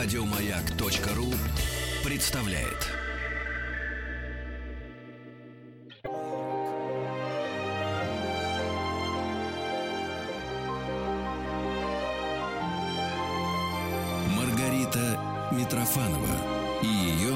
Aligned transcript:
Радиомаяк.ру 0.00 1.34
представляет. 2.08 2.86
Маргарита 14.36 15.18
Митрофанова 15.50 16.28
и 16.84 16.86
ее 16.86 17.34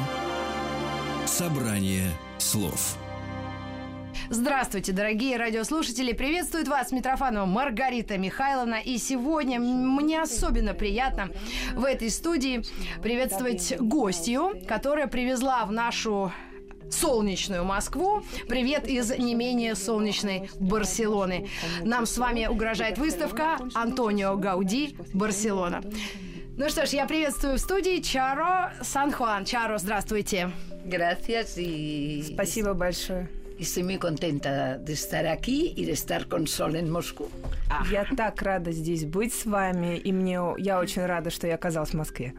собрание 1.27 2.13
слов. 2.39 2.97
Здравствуйте, 4.33 4.93
дорогие 4.93 5.37
радиослушатели! 5.37 6.15
Приветствует 6.15 6.67
вас 6.67 6.91
Митрофанова 6.91 7.45
Маргарита 7.45 8.17
Михайловна. 8.17 8.81
И 8.83 8.97
сегодня 8.97 9.61
мне 9.61 10.23
особенно 10.23 10.73
приятно 10.73 11.29
в 11.75 11.85
этой 11.85 12.09
студии 12.09 12.63
приветствовать 13.03 13.77
гостью, 13.79 14.55
которая 14.67 15.07
привезла 15.07 15.67
в 15.67 15.73
нашу 15.73 16.33
солнечную 16.91 17.63
Москву. 17.65 18.23
Привет 18.49 18.89
из 18.89 19.11
не 19.19 19.35
менее 19.35 19.75
солнечной 19.75 20.49
Барселоны. 20.59 21.51
Нам 21.85 22.07
с 22.07 22.17
вами 22.17 22.47
угрожает 22.47 22.97
выставка 22.97 23.59
Антонио 23.75 24.39
Гауди 24.39 24.97
«Барселона». 25.13 25.83
Ну 26.57 26.71
что 26.71 26.87
ж, 26.87 26.91
я 26.91 27.05
приветствую 27.05 27.59
в 27.59 27.61
студии 27.61 28.01
Чаро 28.01 28.73
Сан-Хуан. 28.81 29.45
Чаро, 29.45 29.77
здравствуйте. 29.77 30.53
Gracias 30.87 32.33
Спасибо 32.33 32.73
большое. 32.73 33.29
Estoy 33.59 33.83
muy 33.83 33.99
contenta 33.99 34.79
de 34.79 34.93
estar 34.93 35.27
aquí 35.27 35.73
y 35.77 35.85
de 35.85 35.93
estar 35.93 36.27
con 36.27 36.47
Sol 36.47 36.77
en 36.77 36.91
Moscú. 36.91 37.29
Я 37.91 38.05
так 38.17 38.43
рада 38.43 38.71
здесь 38.71 39.05
быть 39.05 39.33
с 39.33 39.47
вами, 39.47 39.97
и 39.97 40.13
мне 40.13 40.39
я 40.59 40.79
очень 40.79 41.07
рада, 41.07 41.31
что 41.31 41.47
я 41.47 41.55
оказалась 41.55 41.91
в 41.91 41.95
Москве. 41.95 42.35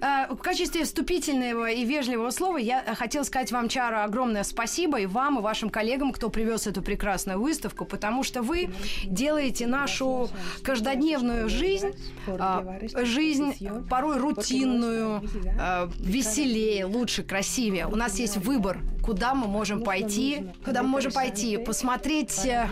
Э, 0.00 0.32
В 0.32 0.36
качестве 0.36 0.84
вступительного 0.84 1.70
и 1.70 1.84
вежливого 1.84 2.30
слова 2.30 2.58
я 2.58 2.94
хотела 2.94 3.24
сказать 3.24 3.50
вам, 3.50 3.68
Чара, 3.68 4.04
огромное 4.04 4.44
спасибо 4.44 5.00
и 5.00 5.06
вам, 5.06 5.38
и 5.38 5.42
вашим 5.42 5.70
коллегам, 5.70 6.12
кто 6.12 6.30
привез 6.30 6.66
эту 6.66 6.82
прекрасную 6.82 7.40
выставку, 7.40 7.84
потому 7.84 8.22
что 8.22 8.42
вы 8.42 8.70
делаете 9.04 9.66
нашу 9.66 10.30
каждодневную 10.62 11.48
жизнь, 11.48 11.90
а, 12.26 12.78
жизнь 13.02 13.54
порой 13.90 14.18
рутинную, 14.18 15.22
а, 15.58 15.90
веселее, 15.98 16.84
лучше, 16.84 17.22
красивее. 17.22 17.86
У 17.86 17.96
нас 17.96 18.18
есть 18.18 18.36
выбор, 18.36 18.78
куда 19.02 19.34
мы 19.34 19.48
можем 19.48 19.82
пойти, 19.82 20.47
куда 20.64 20.82
мы 20.82 20.88
можем 20.88 21.12
пойти, 21.12 21.56
посмотреть 21.58 22.44
э, 22.46 22.68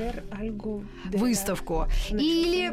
выставку. 1.12 1.86
Или 2.10 2.69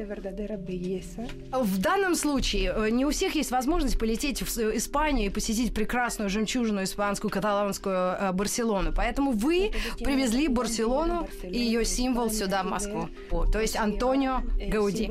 в 1.51 1.77
данном 1.79 2.15
случае 2.15 2.73
э, 2.75 2.89
не 2.89 3.05
у 3.05 3.09
всех 3.11 3.35
есть 3.35 3.51
возможность 3.51 3.97
полететь 3.99 4.41
в 4.41 4.49
с- 4.49 4.75
Испанию 4.77 5.27
и 5.27 5.29
посетить 5.29 5.73
прекрасную 5.73 6.29
жемчужину 6.29 6.83
испанскую 6.83 7.31
каталонскую 7.31 7.95
э, 7.95 8.31
Барселону. 8.31 8.91
Поэтому 8.95 9.31
вы 9.31 9.71
привезли 9.99 10.47
Барселону 10.47 11.27
и 11.43 11.57
ее 11.59 11.85
символ 11.85 12.29
сюда, 12.31 12.63
в 12.63 12.67
Москву. 12.67 13.07
То 13.51 13.59
есть 13.59 13.75
Антонио 13.75 14.41
Гауди. 14.69 15.07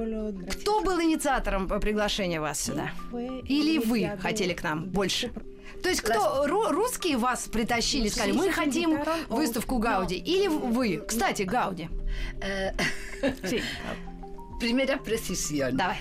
Кто 0.52 0.80
был 0.82 1.00
инициатором 1.00 1.72
э, 1.72 1.80
приглашения 1.80 2.40
вас 2.40 2.60
сюда? 2.60 2.90
Или 3.48 3.78
вы 3.78 4.12
хотели 4.20 4.52
к 4.52 4.62
нам 4.62 4.84
больше? 4.84 5.30
То 5.83 5.88
есть 5.88 6.00
кто, 6.00 6.47
ру- 6.47 6.70
русские 6.70 7.16
вас 7.16 7.48
притащили, 7.48 8.08
сказали, 8.08 8.33
мы 8.33 8.50
хотим 8.50 8.98
выставку 9.28 9.78
Гауди? 9.78 10.16
Или 10.16 10.47
вы? 10.48 11.02
Кстати, 11.06 11.42
Гауди. 11.42 11.88
Primera 14.60 14.97
precisión. 14.97 15.77
Давай. 15.77 15.98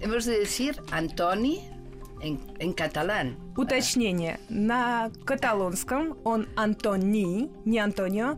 Hemos 0.00 0.24
de 0.26 0.40
decir 0.40 0.74
Antoni 0.90 1.60
en, 2.20 2.72
catalán. 2.74 3.36
Уточнение. 3.56 4.40
На 4.48 5.10
каталонском 5.24 6.18
он 6.24 6.48
Антони, 6.56 7.48
не 7.64 7.78
Антонио. 7.78 8.36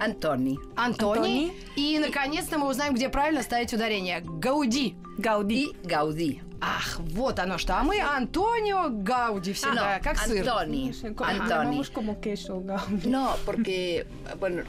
Антони. 0.00 0.58
Антони. 0.74 1.52
И, 1.76 1.98
наконец-то, 1.98 2.56
мы 2.58 2.68
узнаем, 2.68 2.94
где 2.94 3.10
правильно 3.10 3.42
ставить 3.42 3.74
ударение. 3.74 4.20
Гауди. 4.24 4.96
Гауди. 5.18 5.66
Y 5.66 5.86
Gaudí. 5.86 6.40
Ах, 6.64 7.00
вот 7.00 7.40
оно 7.40 7.58
что. 7.58 7.76
А 7.76 7.82
мы 7.82 8.00
Антонио 8.00 8.88
Гауди 8.88 9.52
всегда, 9.52 9.98
no, 9.98 10.02
как 10.02 10.16
сыр. 10.16 10.46
Antoni. 10.46 10.92
Antoni. 11.18 11.84
como 11.92 12.20
queso, 12.20 12.60
Гауди. 12.60 13.08
No, 13.08 13.34
porque 13.44 14.06
bueno, 14.38 14.62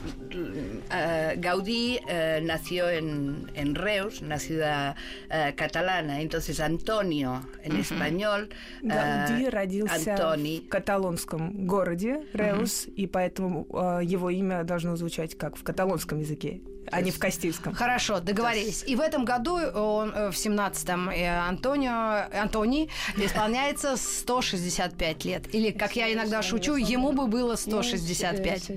eh, 0.92 1.36
Gaudí 1.38 2.00
eh, 2.08 2.42
nació 2.42 2.90
en, 2.90 3.52
en 3.54 3.76
Reus, 3.76 4.22
una 4.22 4.40
ciudad 4.40 4.96
eh, 5.30 5.54
catalana. 5.56 6.20
Entonces 6.20 6.60
Antonio 6.60 7.42
en 7.62 7.76
español. 7.78 8.50
eh, 8.82 8.88
Гауди 8.88 9.50
родился 9.50 10.14
Антони. 10.16 10.62
в 10.66 10.70
каталонском 10.70 11.68
городе 11.68 12.24
Реус, 12.34 12.88
и 12.88 13.06
поэтому 13.06 13.68
э, 13.72 14.00
его 14.04 14.32
имя 14.32 14.64
должно 14.64 14.96
звучать 14.96 15.38
как 15.38 15.56
в 15.56 15.64
каталонском 15.64 16.20
языке, 16.20 16.62
а 16.92 17.02
не 17.02 17.12
в 17.12 17.20
кастильском. 17.20 17.74
Хорошо, 17.74 18.20
договорились. 18.20 18.84
И 18.86 18.96
в 18.96 19.00
этом 19.00 19.26
году 19.26 19.56
он 19.56 20.12
э, 20.14 20.32
в 20.32 20.36
17-м 20.36 21.10
э, 21.10 21.28
Антонио, 21.28 22.28
Антони 22.34 22.90
исполняется 23.18 23.98
165 23.98 25.26
лет. 25.26 25.56
Или, 25.56 25.72
как 25.72 25.96
я 25.96 26.12
иногда 26.14 26.42
шучу, 26.42 26.76
ему 26.76 27.12
бы 27.12 27.28
было 27.28 27.56
165. 27.56 28.72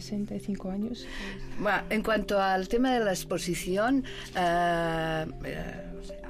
Bueno, 1.58 1.82
en 1.88 2.02
cuanto 2.02 2.38
al 2.38 2.68
tema 2.68 2.92
de 2.92 3.04
la 3.04 3.12
exposición, 3.12 4.04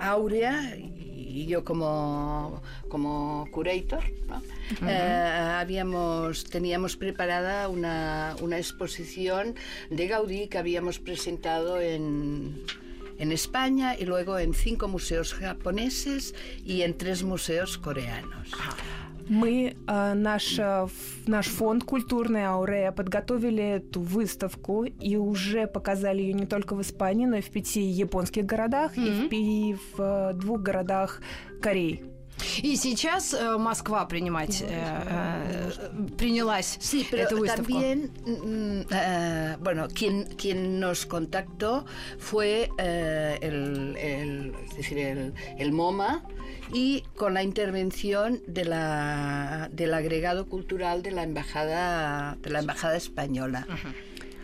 Aurea 0.00 0.76
y 0.76 1.46
yo 1.46 1.64
como, 1.64 2.62
como 2.88 3.48
curator, 3.50 4.04
¿no? 4.28 4.40
Eh, 4.87 5.57
habíamos, 5.59 6.45
teníamos 6.45 6.95
preparada 6.95 7.67
una, 7.67 8.35
una 8.41 8.57
exposición 8.57 9.55
de 9.89 10.07
Gaudí 10.07 10.47
que 10.47 10.57
habíamos 10.57 10.97
presentado 10.99 11.79
en, 11.81 12.61
en 13.19 13.31
Españа 13.33 13.95
y 13.99 14.05
luego 14.05 14.37
en 14.39 14.53
cinco 14.53 14.87
museos 14.87 15.33
japoneses 15.33 16.33
y 16.65 16.83
en 16.83 16.97
tres 16.97 17.21
museos 17.23 17.77
coreanos. 17.77 18.49
Мы, 19.29 19.75
э, 19.87 20.13
наш, 20.15 20.57
э, 20.59 20.83
ф- 20.85 21.27
наш 21.27 21.47
фонд 21.47 21.83
культурный 21.83 22.45
Аурея 22.45 22.91
подготовили 22.91 23.63
эту 23.77 24.01
выставку 24.01 24.83
и 24.85 25.15
уже 25.15 25.67
показали 25.67 26.21
ее 26.21 26.33
не 26.33 26.45
только 26.45 26.75
в 26.75 26.81
Испании, 26.81 27.25
но 27.27 27.37
и 27.37 27.41
в 27.41 27.49
пяти 27.49 27.81
японских 27.81 28.45
городах 28.45 28.97
и, 28.97 29.09
в, 29.09 29.29
пи- 29.29 29.75
в, 29.95 30.01
э, 30.01 30.33
двух 30.33 30.61
городах 30.61 31.21
Кореи. 31.61 32.03
И 32.63 32.75
сейчас 32.75 33.33
э, 33.33 33.57
Москва 33.57 34.05
принимать, 34.07 34.61
э, 34.61 34.67
э, 34.67 35.71
принялась 36.17 36.77
Sí, 36.81 37.05
pero 37.09 37.23
эту 37.23 37.37
выставку. 37.37 37.71
también, 37.71 38.11
mm, 38.25 38.87
eh, 38.91 39.57
bueno, 39.61 39.87
quien, 39.93 40.25
quien 40.37 40.79
nos 40.79 41.05
contactó 41.05 41.85
fue 42.17 42.69
eh, 42.79 43.37
el, 43.41 43.95
el- 43.97 44.53
es 44.71 44.75
decir, 44.77 44.97
el, 44.97 45.33
el 45.59 45.71
MoMA 45.71 46.23
y 46.73 47.03
con 47.15 47.33
la 47.35 47.43
intervención 47.43 48.41
de 48.47 48.65
la, 48.65 49.69
del 49.71 49.93
agregado 49.93 50.47
cultural 50.47 51.03
de 51.03 51.11
la 51.11 51.23
embajada 51.23 52.37
de 52.41 52.49
la 52.49 52.59
embajada 52.59 52.95
española. 52.97 53.67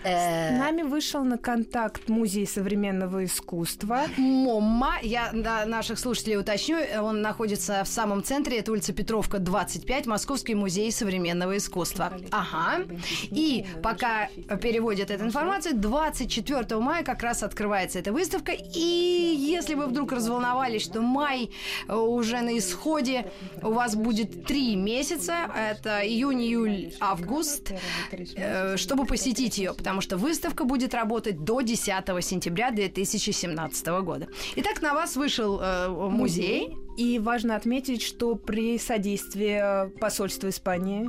С 0.03 0.07
Eh, 0.07 0.59
нами 0.59 0.83
вышел 0.83 1.25
на 1.25 1.39
контакт 1.39 2.09
Музей 2.09 2.47
современного 2.47 3.25
искусства. 3.25 4.07
МОМА, 4.17 4.99
я 5.03 5.31
для 5.33 5.67
наших 5.67 5.99
слушателей 5.99 6.39
уточню, 6.39 6.79
он 7.01 7.23
находится 7.23 7.83
в 7.85 7.89
самом 7.89 8.23
центре, 8.23 8.59
это 8.59 8.73
улица 8.73 8.93
Петровка, 8.93 9.39
25, 9.39 10.07
Московский 10.07 10.55
музей 10.55 10.91
современного 10.93 11.57
искусства. 11.57 12.13
Ага. 12.31 12.85
И 13.31 13.65
пока 13.83 14.29
переводят 14.61 15.11
эту 15.11 15.25
информацию, 15.25 15.75
24 15.77 16.81
мая 16.81 17.05
как 17.05 17.23
раз 17.23 17.43
открывается 17.43 17.99
эта 17.99 18.13
выставка. 18.13 18.53
И 18.53 19.37
если 19.39 19.75
вы 19.75 19.87
вдруг 19.87 20.13
разволновались, 20.13 20.83
что 20.83 21.01
май 21.01 21.51
э, 21.89 21.95
уже 21.95 22.41
на 22.41 22.59
исходе, 22.59 23.31
у 23.63 23.73
вас 23.73 23.95
будет 23.95 24.45
три 24.47 24.77
месяца, 24.77 25.51
это 25.57 26.01
июнь, 26.07 26.43
июль, 26.43 26.93
август, 27.01 27.73
э, 28.11 28.77
чтобы 28.77 29.07
посетить 29.07 29.59
ее, 29.59 29.75
потому 29.75 29.92
что 30.01 30.17
выставка 30.17 30.65
будет 30.65 30.95
работать 30.95 31.45
до 31.45 31.61
10 31.61 31.87
сентября 32.25 32.71
2017 32.71 33.87
года. 34.03 34.29
Итак, 34.57 34.83
на 34.83 34.95
вас 34.95 35.17
вышел 35.17 35.61
э, 35.61 35.89
музей. 35.89 36.77
И 36.97 37.19
важно 37.19 37.57
отметить, 37.57 38.03
что 38.03 38.35
при 38.35 38.79
содействии 38.79 39.91
посольства 39.99 40.49
Испании 40.51 41.09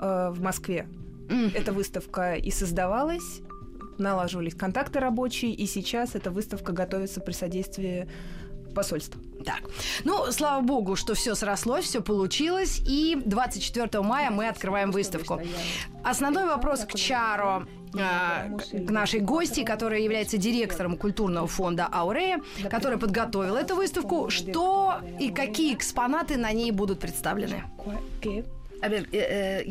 э, 0.00 0.30
в 0.30 0.40
Москве 0.40 0.88
эта 1.54 1.72
выставка 1.72 2.34
и 2.34 2.50
создавалась, 2.50 3.40
налаживались 3.98 4.54
контакты 4.54 5.00
рабочие, 5.00 5.52
и 5.52 5.66
сейчас 5.66 6.14
эта 6.14 6.30
выставка 6.30 6.72
готовится 6.72 7.20
при 7.20 7.32
содействии 7.32 8.08
посольства. 8.74 9.20
Так, 9.44 9.62
ну, 10.04 10.30
слава 10.32 10.62
богу, 10.62 10.96
что 10.96 11.14
все 11.14 11.34
срослось, 11.34 11.84
все 11.84 12.00
получилось, 12.00 12.80
и 12.86 13.16
24 13.24 14.02
мая 14.02 14.30
мы 14.30 14.48
открываем 14.48 14.90
выставку. 14.90 15.40
Основной 16.02 16.46
вопрос 16.46 16.80
к 16.80 16.94
Чаро. 16.94 17.66
А, 17.98 18.48
к 18.58 18.90
нашей 18.90 19.20
гости, 19.20 19.64
которая 19.64 20.00
является 20.00 20.36
директором 20.38 20.96
культурного 20.96 21.46
фонда 21.46 21.86
Аурея, 21.86 22.40
которая 22.70 22.98
подготовила 22.98 23.58
эту 23.58 23.76
выставку. 23.76 24.30
Что 24.30 25.00
и 25.20 25.30
какие 25.30 25.74
экспонаты 25.74 26.36
на 26.36 26.52
ней 26.52 26.70
будут 26.70 27.00
представлены? 27.00 27.64
A 28.82 28.88
ver, 28.88 29.08
eh, 29.12 29.62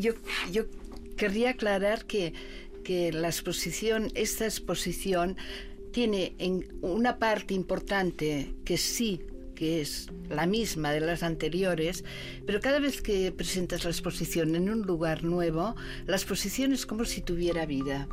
tiene 5.94 6.34
en 6.38 6.66
una 6.82 7.16
parte 7.18 7.54
importante 7.54 8.56
que 8.64 8.76
sí 8.76 9.20
que 9.54 9.80
es 9.80 10.08
la 10.28 10.46
misma 10.46 10.92
de 10.92 11.00
las 11.00 11.22
anteriores, 11.22 12.04
pero 12.46 12.60
cada 12.60 12.78
vez 12.78 13.02
que 13.02 13.32
presentas 13.32 13.84
la 13.84 13.90
exposición 13.90 14.54
en 14.54 14.68
un 14.68 14.82
lugar 14.82 15.24
nuevo, 15.24 15.74
la 16.06 16.16
exposición 16.16 16.72
es 16.72 16.86
como 16.86 17.04
si 17.04 17.20
tuviera 17.20 17.66
vida. 17.66 18.08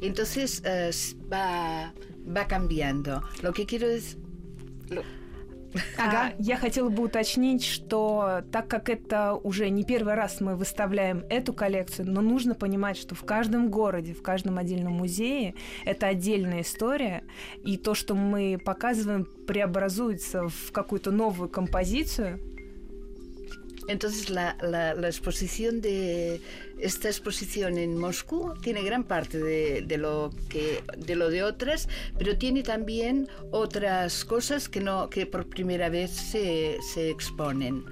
Entonces 0.00 0.62
eh, 0.64 0.90
va, 1.32 1.94
va 2.24 2.48
cambiando. 2.48 3.22
Lo 3.42 3.52
que 3.52 3.66
quiero 3.66 3.88
es... 3.88 4.16
А, 5.98 6.32
я 6.38 6.56
хотела 6.56 6.88
бы 6.88 7.04
уточнить, 7.04 7.64
что 7.64 8.42
так 8.52 8.68
как 8.68 8.88
это 8.88 9.34
уже 9.34 9.68
не 9.70 9.84
первый 9.84 10.14
раз 10.14 10.40
мы 10.40 10.56
выставляем 10.56 11.24
эту 11.30 11.52
коллекцию, 11.52 12.10
но 12.10 12.20
нужно 12.20 12.54
понимать, 12.54 12.96
что 12.96 13.14
в 13.14 13.24
каждом 13.24 13.70
городе, 13.70 14.14
в 14.14 14.22
каждом 14.22 14.58
отдельном 14.58 14.94
музее 14.94 15.54
это 15.84 16.06
отдельная 16.06 16.62
история, 16.62 17.24
и 17.64 17.76
то, 17.76 17.94
что 17.94 18.14
мы 18.14 18.58
показываем, 18.62 19.24
преобразуется 19.24 20.48
в 20.48 20.72
какую-то 20.72 21.10
новую 21.10 21.48
композицию. 21.48 22.40
Entonces 23.88 24.30
la, 24.30 24.56
la- 24.62 24.94
la 24.94 25.06
exposición 25.08 25.80
de 25.80 26.40
esta 26.78 27.08
exposición 27.08 27.78
en 27.78 27.96
Moscú 27.98 28.54
tiene 28.62 28.82
gran 28.82 29.04
parte 29.04 29.38
de, 29.38 29.82
de 29.82 29.98
lo 29.98 30.30
que 30.48 30.82
de 30.96 31.14
lo 31.16 31.28
de 31.30 31.42
otras, 31.42 31.88
pero 32.18 32.36
tiene 32.36 32.62
también 32.62 33.28
otras 33.50 34.24
cosas 34.24 34.68
que 34.68 34.80
no 34.80 35.08
que 35.10 35.26
por 35.26 35.48
primera 35.48 35.88
vez 35.88 36.10
se, 36.10 36.78
se 36.94 37.10
exponen. 37.10 37.84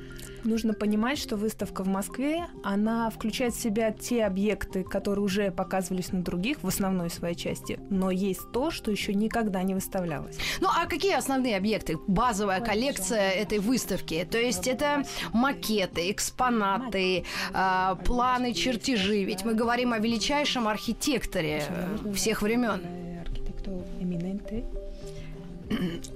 Нужно 0.44 0.74
понимать, 0.74 1.18
что 1.18 1.36
выставка 1.36 1.84
в 1.84 1.88
Москве, 1.88 2.46
она 2.64 3.08
включает 3.10 3.54
в 3.54 3.60
себя 3.60 3.92
те 3.92 4.24
объекты, 4.24 4.82
которые 4.82 5.24
уже 5.24 5.50
показывались 5.50 6.12
на 6.12 6.22
других, 6.22 6.62
в 6.62 6.68
основной 6.68 7.10
своей 7.10 7.36
части, 7.36 7.78
но 7.90 8.10
есть 8.10 8.40
то, 8.52 8.70
что 8.70 8.90
еще 8.90 9.14
никогда 9.14 9.62
не 9.62 9.74
выставлялось. 9.74 10.36
Ну, 10.60 10.68
а 10.68 10.86
какие 10.86 11.14
основные 11.14 11.56
объекты? 11.56 11.96
Базовая 12.08 12.60
коллекция 12.60 13.30
этой 13.30 13.58
выставки. 13.58 14.26
То 14.30 14.38
есть 14.38 14.66
это 14.66 15.04
макеты, 15.32 16.10
экспонаты, 16.10 17.24
а, 17.52 17.94
планы, 17.96 18.52
чертежи. 18.52 19.24
Ведь 19.24 19.44
мы 19.44 19.54
говорим 19.54 19.92
о 19.92 19.98
величайшем 19.98 20.66
архитекторе 20.66 21.64
э, 21.68 22.12
всех 22.14 22.42
времен. 22.42 22.80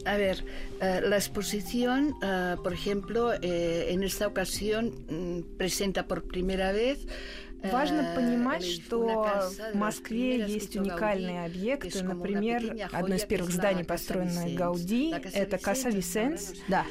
A 0.04 0.18
ver, 0.18 0.36
eh, 0.80 1.00
la 1.02 1.16
exposición, 1.16 2.14
eh, 2.22 2.56
por 2.62 2.72
ejemplo, 2.72 3.32
eh, 3.32 3.86
en 3.90 4.02
esta 4.02 4.26
ocasión 4.26 4.92
mm, 5.08 5.56
presenta 5.56 6.06
por 6.06 6.24
primera 6.24 6.72
vez 6.72 7.06
Важно 7.62 8.12
понимать, 8.14 8.62
una 8.62 8.70
что 8.70 9.50
в 9.72 9.76
Москве 9.76 10.38
есть 10.38 10.76
уникальные 10.76 11.46
объекты. 11.46 12.02
Например, 12.02 12.88
одно 12.92 13.14
из 13.14 13.24
первых 13.24 13.50
зданий, 13.50 13.84
построенное. 13.84 14.54
Гауди, 14.54 15.14
это 15.32 15.58
Каса 15.58 15.90
Висенс. 15.90 16.52
Да. 16.68 16.84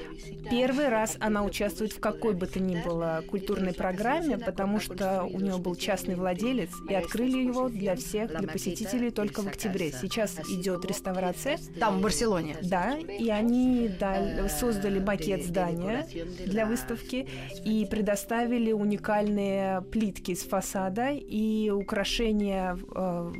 Первый 0.50 0.89
раз 0.89 1.17
она 1.19 1.44
участвует 1.44 1.94
в 1.94 2.00
какой 2.00 2.33
бы 2.33 2.47
то 2.47 2.59
ни 2.59 2.81
было 2.81 3.23
культурной 3.27 3.73
программе, 3.73 4.38
потому 4.38 4.79
что 4.79 5.23
у 5.23 5.39
нее 5.39 5.57
был 5.57 5.75
частный 5.75 6.15
владелец, 6.15 6.71
и 6.89 6.94
открыли 6.94 7.38
его 7.38 7.69
для 7.69 7.95
всех, 7.95 8.35
для 8.35 8.47
посетителей 8.47 9.12
только 9.12 9.41
в 9.41 9.47
октябре. 9.47 9.91
Сейчас 9.91 10.39
идет 10.50 10.85
реставрация. 10.85 11.57
Там, 11.79 12.00
в 12.00 12.01
Барселоне. 12.01 12.57
Да, 12.62 12.97
и 12.97 13.29
они 13.29 13.89
да, 14.00 14.47
создали 14.50 15.00
макет 15.00 15.45
здания 15.45 16.07
для 16.45 16.65
выставки 16.65 17.27
и 17.63 17.88
предоставили 17.89 18.71
уникальные 18.71 19.81
плитки 19.91 20.33
с 20.33 20.44
фасада 20.56 21.10
и 21.12 21.69
украшения 21.69 22.78
э, 22.96 23.34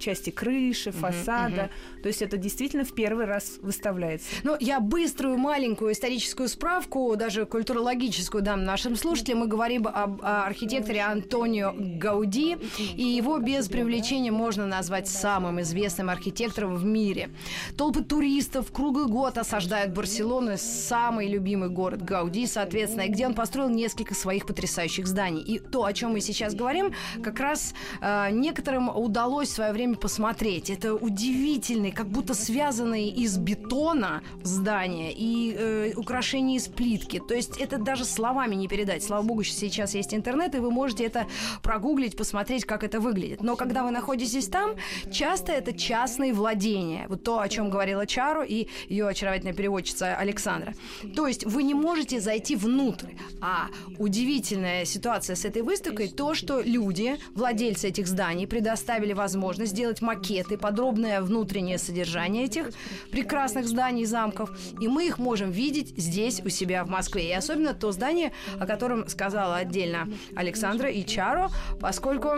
части 0.00 0.30
крыши, 0.30 0.90
фасада. 0.90 1.70
То 2.02 2.08
есть 2.08 2.22
это 2.22 2.36
действительно 2.36 2.84
в 2.84 2.92
первый 2.92 3.26
раз 3.26 3.58
выставляется. 3.62 4.28
Ну, 4.42 4.56
я 4.58 4.80
быструю 4.80 5.38
маленькую 5.38 5.92
историческую 5.92 6.48
справку, 6.48 7.14
даже 7.16 7.46
культурологическую 7.46 8.42
дам 8.42 8.64
нашим 8.64 8.96
слушателям. 8.96 9.40
Мы 9.40 9.46
говорим 9.46 9.86
об 9.86 10.20
архитекторе 10.22 11.00
Антонио 11.00 11.74
Гауди, 11.76 12.56
и 12.96 13.02
его 13.02 13.38
без 13.38 13.68
привлечения 13.68 14.32
можно 14.32 14.66
назвать 14.66 15.08
самым 15.08 15.60
известным 15.60 16.10
архитектором 16.10 16.76
в 16.76 16.84
мире. 16.84 17.30
Толпы 17.76 18.02
туристов 18.02 18.72
круглый 18.72 19.06
год 19.06 19.38
осаждают 19.38 19.92
Барселону, 19.92 20.56
самый 20.56 21.28
любимый 21.28 21.68
город 21.68 22.02
Гауди, 22.02 22.46
соответственно, 22.46 23.08
где 23.08 23.26
он 23.26 23.34
построил 23.34 23.68
несколько 23.68 24.14
своих 24.14 24.46
потрясающих 24.46 25.06
зданий. 25.06 25.42
И 25.42 25.58
то, 25.58 25.84
о 25.84 25.92
чем 25.92 26.12
мы 26.12 26.20
сейчас 26.20 26.54
говорим, 26.54 26.92
как 27.22 27.40
раз 27.40 27.74
э, 28.00 28.30
некоторым 28.30 28.88
удалось 28.88 29.48
в 29.48 29.52
свое 29.52 29.72
время 29.72 29.89
посмотреть. 29.96 30.70
Это 30.70 30.94
удивительный, 30.94 31.92
как 31.92 32.08
будто 32.08 32.34
связанный 32.34 33.08
из 33.08 33.36
бетона 33.38 34.22
здания 34.42 35.12
и 35.12 35.54
э, 35.56 35.92
украшения 35.96 36.56
из 36.56 36.68
плитки. 36.68 37.20
То 37.26 37.34
есть 37.34 37.58
это 37.58 37.78
даже 37.78 38.04
словами 38.04 38.54
не 38.54 38.68
передать. 38.68 39.02
Слава 39.02 39.22
богу, 39.22 39.42
сейчас 39.42 39.94
есть 39.94 40.14
интернет, 40.14 40.54
и 40.54 40.58
вы 40.58 40.70
можете 40.70 41.04
это 41.04 41.26
прогуглить, 41.62 42.16
посмотреть, 42.16 42.64
как 42.64 42.84
это 42.84 43.00
выглядит. 43.00 43.42
Но 43.42 43.56
когда 43.56 43.84
вы 43.84 43.90
находитесь 43.90 44.48
там, 44.48 44.76
часто 45.10 45.52
это 45.52 45.72
частные 45.72 46.32
владения. 46.32 47.06
Вот 47.08 47.22
то, 47.22 47.40
о 47.40 47.48
чем 47.48 47.70
говорила 47.70 48.06
Чару 48.06 48.42
и 48.42 48.68
ее 48.88 49.08
очаровательная 49.08 49.54
переводчица 49.54 50.16
Александра. 50.16 50.74
То 51.14 51.26
есть 51.26 51.44
вы 51.44 51.62
не 51.62 51.74
можете 51.74 52.20
зайти 52.20 52.56
внутрь. 52.56 53.12
А 53.40 53.68
удивительная 53.98 54.84
ситуация 54.84 55.36
с 55.36 55.44
этой 55.44 55.62
выставкой 55.62 56.08
то, 56.08 56.34
что 56.34 56.60
люди, 56.60 57.18
владельцы 57.34 57.88
этих 57.88 58.06
зданий, 58.06 58.46
предоставили 58.46 59.12
возможность 59.12 59.74
сделать 59.80 60.02
макеты, 60.02 60.58
подробное 60.58 61.22
внутреннее 61.22 61.78
содержание 61.78 62.44
этих 62.44 62.68
прекрасных 63.10 63.66
зданий, 63.66 64.04
замков, 64.04 64.50
и 64.78 64.88
мы 64.88 65.06
их 65.06 65.18
можем 65.18 65.50
видеть 65.50 65.94
здесь, 65.96 66.42
у 66.44 66.50
себя 66.50 66.84
в 66.84 66.90
Москве. 66.90 67.30
И 67.30 67.32
особенно 67.32 67.72
то 67.72 67.90
здание, 67.92 68.32
о 68.58 68.66
котором 68.66 69.08
сказала 69.08 69.56
отдельно 69.56 70.06
Александра 70.36 70.90
и 70.90 71.02
Чаро, 71.02 71.48
поскольку 71.80 72.28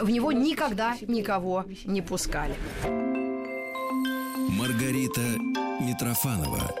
в 0.00 0.10
него 0.10 0.32
никогда 0.32 0.96
никого 1.06 1.66
не 1.84 2.02
пускали. 2.02 2.56
Маргарита 4.48 5.20
Митрофанова 5.80 6.74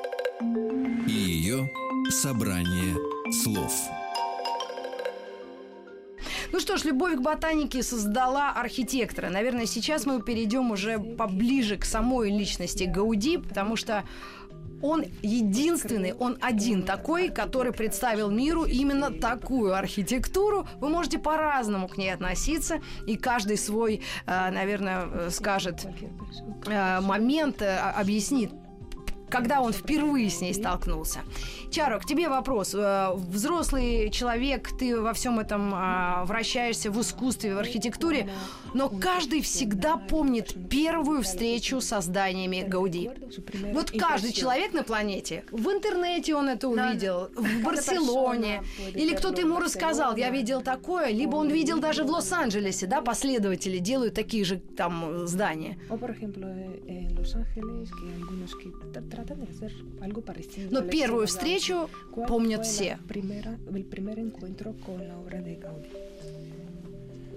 и 1.06 1.12
ее 1.12 1.70
собрание 2.10 2.96
слов. 3.32 3.72
Ну 6.52 6.58
что 6.58 6.76
ж, 6.76 6.84
любовь 6.84 7.16
к 7.16 7.20
ботанике 7.20 7.82
создала 7.82 8.50
архитектора. 8.50 9.28
Наверное, 9.28 9.66
сейчас 9.66 10.06
мы 10.06 10.20
перейдем 10.22 10.70
уже 10.70 10.98
поближе 10.98 11.76
к 11.76 11.84
самой 11.84 12.30
личности 12.30 12.84
Гауди, 12.84 13.38
потому 13.38 13.76
что 13.76 14.04
он 14.82 15.04
единственный, 15.22 16.12
он 16.14 16.38
один 16.40 16.82
такой, 16.82 17.28
который 17.28 17.72
представил 17.72 18.30
миру 18.30 18.64
именно 18.64 19.10
такую 19.10 19.74
архитектуру. 19.74 20.66
Вы 20.76 20.88
можете 20.88 21.18
по-разному 21.18 21.86
к 21.86 21.96
ней 21.98 22.12
относиться, 22.12 22.80
и 23.06 23.16
каждый 23.16 23.58
свой, 23.58 24.02
э, 24.26 24.50
наверное, 24.50 25.06
э, 25.06 25.30
скажет 25.30 25.86
э, 26.66 27.00
момент, 27.00 27.62
объяснит, 27.62 28.52
когда 29.30 29.60
он 29.60 29.72
впервые 29.72 30.28
с 30.28 30.40
ней 30.40 30.52
столкнулся. 30.52 31.20
Чаро, 31.70 31.98
к 31.98 32.04
тебе 32.04 32.28
вопрос. 32.28 32.74
Э, 32.74 33.10
Взрослый 33.14 34.10
человек, 34.10 34.70
ты 34.76 35.00
во 35.00 35.12
всем 35.12 35.38
этом 35.38 35.72
а, 35.74 36.24
вращаешься 36.24 36.90
в 36.90 37.00
искусстве, 37.00 37.54
в 37.54 37.58
архитектуре, 37.58 38.28
но 38.74 38.88
каждый 38.88 39.42
всегда 39.42 39.96
помнит 39.96 40.54
первую 40.68 41.22
встречу 41.22 41.80
со 41.80 42.00
зданиями 42.00 42.64
Гауди. 42.66 43.10
Вот 43.72 43.90
каждый 43.90 44.32
человек 44.32 44.72
на 44.72 44.82
планете, 44.82 45.44
в 45.50 45.68
интернете 45.68 46.34
он 46.34 46.48
это 46.48 46.68
увидел, 46.68 47.30
в 47.34 47.64
Барселоне, 47.64 48.62
или 48.94 49.14
кто-то 49.14 49.40
ему 49.40 49.58
рассказал, 49.58 50.16
я 50.16 50.30
видел 50.30 50.62
такое, 50.62 51.10
либо 51.10 51.36
он 51.36 51.48
видел 51.48 51.78
даже 51.78 52.04
в 52.04 52.10
Лос-Анджелесе, 52.10 52.86
да, 52.86 53.00
последователи 53.00 53.78
делают 53.78 54.14
такие 54.14 54.44
же 54.44 54.58
там 54.76 55.26
здания. 55.26 55.78
Hacer 59.50 59.72
algo 60.00 60.22
parecido. 60.22 60.68
Но 60.70 60.82
первую 60.82 61.26
встречу 61.26 61.88
¿Cuál 62.12 62.26
помнят 62.26 62.66
все. 62.66 62.98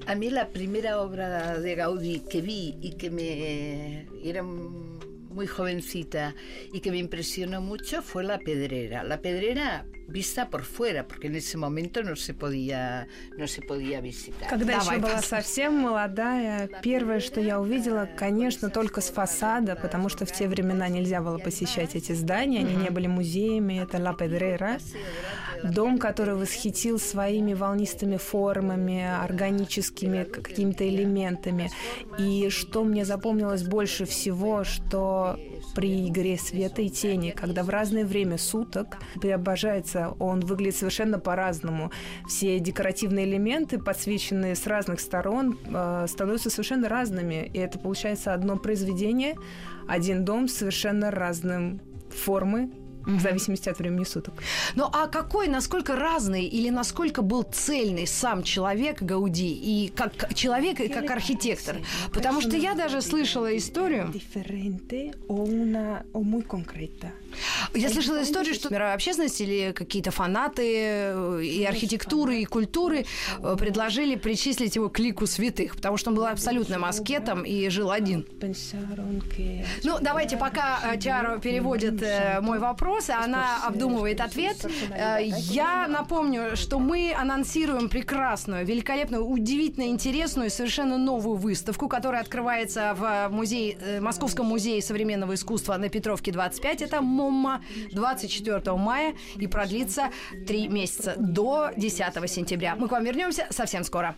A 0.05 0.15
mí 0.15 0.29
la 0.29 0.49
primera 0.49 0.99
obra 0.99 1.59
de 1.59 1.75
Gaudí 1.75 2.19
que 2.19 2.41
vi 2.41 2.77
y 2.81 2.91
que 2.91 3.09
me 3.09 4.05
era 4.21 4.43
muy 4.43 5.47
jovencita 5.47 6.35
y 6.73 6.81
que 6.81 6.91
me 6.91 6.97
impresionó 6.97 7.61
mucho 7.61 8.01
fue 8.01 8.23
La 8.23 8.37
Pedrera. 8.39 9.03
La 9.03 9.21
Pedrera 9.21 9.85
vista 10.07 10.49
por 10.49 10.63
fuera, 10.63 11.07
porque 11.07 11.27
en 11.27 11.35
ese 11.35 11.57
momento 11.57 12.03
no 12.03 12.15
se 12.15 12.33
podía, 12.33 13.07
no 13.37 13.47
se 13.47 13.61
podía 13.61 14.01
visitar. 14.01 14.49
Когда 14.49 14.79
Давай, 14.79 14.97
еще 14.97 15.07
была 15.07 15.21
совсем 15.21 15.75
молодая, 15.75 16.69
первое, 16.81 17.19
что 17.19 17.39
я 17.41 17.59
увидела, 17.59 18.09
конечно, 18.17 18.69
только 18.69 19.01
с 19.01 19.09
фасада, 19.09 19.75
потому 19.75 20.09
что 20.09 20.25
в 20.25 20.31
те 20.31 20.47
времена 20.47 20.89
нельзя 20.89 21.21
было 21.21 21.37
посещать 21.37 21.95
эти 21.95 22.13
здания, 22.13 22.59
они 22.59 22.75
не 22.75 22.89
были 22.89 23.07
музеями, 23.07 23.81
это 23.81 23.97
Ла 23.97 24.13
Педрера. 24.13 24.79
Дом, 25.63 25.97
который 25.97 26.35
восхитил 26.35 26.99
своими 26.99 27.53
волнистыми 27.53 28.17
формами, 28.17 29.01
органическими 29.01 30.23
какими-то 30.23 30.87
элементами. 30.87 31.71
И 32.19 32.49
что 32.49 32.83
мне 32.83 33.05
запомнилось 33.05 33.63
больше 33.63 34.03
всего, 34.05 34.65
что 34.65 35.39
при 35.75 36.07
игре 36.07 36.37
света 36.37 36.81
и 36.81 36.89
тени, 36.89 37.31
когда 37.31 37.63
в 37.63 37.69
разное 37.69 38.05
время 38.05 38.37
суток 38.37 38.97
преображается, 39.19 40.13
он 40.19 40.39
выглядит 40.41 40.75
совершенно 40.75 41.19
по-разному. 41.19 41.91
Все 42.27 42.59
декоративные 42.59 43.25
элементы, 43.25 43.79
подсвеченные 43.79 44.55
с 44.55 44.67
разных 44.67 44.99
сторон, 44.99 45.57
э, 45.65 46.05
становятся 46.07 46.49
совершенно 46.49 46.89
разными. 46.89 47.49
И 47.53 47.57
это 47.57 47.79
получается 47.79 48.33
одно 48.33 48.57
произведение, 48.57 49.35
один 49.87 50.25
дом 50.25 50.47
с 50.47 50.53
совершенно 50.53 51.11
разным 51.11 51.81
формы, 52.09 52.71
в 53.05 53.19
зависимости 53.19 53.69
от 53.69 53.79
времени 53.79 54.03
суток. 54.03 54.33
Ну 54.75 54.89
а 54.91 55.07
какой, 55.07 55.47
насколько 55.47 55.95
разный 55.95 56.45
или 56.45 56.69
насколько 56.69 57.21
был 57.21 57.43
цельный 57.43 58.07
сам 58.07 58.43
человек 58.43 59.01
Гауди 59.01 59.53
и 59.53 59.89
как 59.89 60.33
человек 60.33 60.79
и 60.79 60.87
как 60.87 61.09
архитектор? 61.11 61.77
Потому 62.13 62.41
что 62.41 62.55
я 62.55 62.73
даже 62.73 63.01
слышала 63.01 63.55
историю, 63.55 64.11
Я 67.73 67.89
слышала 67.89 68.21
историю, 68.23 68.53
что 68.53 68.69
мировая 68.69 68.95
общественность 68.95 69.41
или 69.41 69.71
какие-то 69.71 70.11
фанаты 70.11 70.63
э, 70.63 71.43
и 71.43 71.63
архитектуры, 71.65 72.41
и 72.41 72.45
культуры 72.45 73.05
э, 73.39 73.55
предложили 73.57 74.15
причислить 74.15 74.75
его 74.75 74.89
к 74.89 74.99
лику 74.99 75.27
святых, 75.27 75.75
потому 75.75 75.97
что 75.97 76.09
он 76.11 76.15
был 76.15 76.25
абсолютным 76.25 76.85
аскетом 76.85 77.43
и 77.43 77.69
жил 77.69 77.91
один. 77.91 78.25
Ну, 79.83 79.97
давайте, 80.01 80.37
пока 80.37 80.97
Чаро 80.97 81.39
переводит 81.39 82.01
э, 82.01 82.39
мой 82.41 82.59
вопрос, 82.59 83.09
а 83.09 83.23
она 83.23 83.65
обдумывает 83.65 84.21
ответ, 84.21 84.65
я 84.95 85.87
напомню, 85.87 86.55
что 86.55 86.79
мы 86.79 87.13
анонсируем 87.17 87.89
прекрасную, 87.89 88.65
великолепную, 88.65 89.25
удивительно 89.25 89.85
интересную, 89.85 90.49
совершенно 90.49 90.97
новую 90.97 91.37
выставку, 91.37 91.87
которая 91.87 92.21
открывается 92.21 92.95
в 92.97 93.29
музее, 93.29 93.77
Московском 94.01 94.45
музее 94.45 94.81
современного 94.81 95.33
искусства 95.33 95.77
на 95.77 95.89
Петровке 95.89 96.31
25. 96.31 96.81
Это 96.81 97.01
МОМА 97.29 97.63
24 97.91 98.75
мая 98.75 99.15
и 99.35 99.47
продлится 99.47 100.09
три 100.47 100.67
месяца 100.67 101.15
до 101.17 101.71
10 101.75 102.29
сентября. 102.29 102.75
Мы 102.75 102.87
к 102.87 102.91
вам 102.91 103.03
вернемся 103.03 103.47
совсем 103.49 103.83
скоро. 103.83 104.15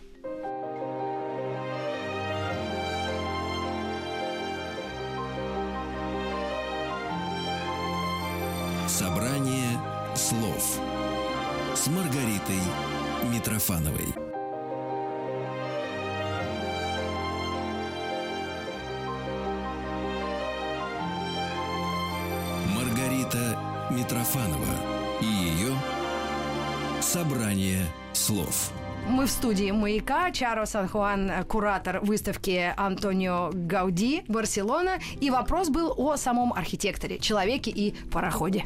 Собрание 8.88 9.78
слов 10.14 10.80
с 11.74 11.86
Маргаритой 11.88 12.60
Митрофановой. 13.30 14.25
Маргарита 23.26 23.58
Митрофанова 23.90 24.74
и 25.20 25.24
ее 25.24 25.72
Собрание 27.00 27.80
слов. 28.12 28.72
Мы 29.08 29.26
в 29.26 29.30
студии 29.30 29.70
«Маяка». 29.70 30.32
Чаро 30.32 30.66
Сан-Хуан, 30.66 31.44
куратор 31.44 32.00
выставки 32.00 32.72
Антонио 32.76 33.50
Гауди, 33.52 34.24
Барселона. 34.26 34.98
И 35.20 35.30
вопрос 35.30 35.68
был 35.68 35.94
о 35.96 36.16
самом 36.16 36.52
архитекторе, 36.52 37.18
человеке 37.20 37.70
и 37.70 37.94
пароходе. 38.10 38.64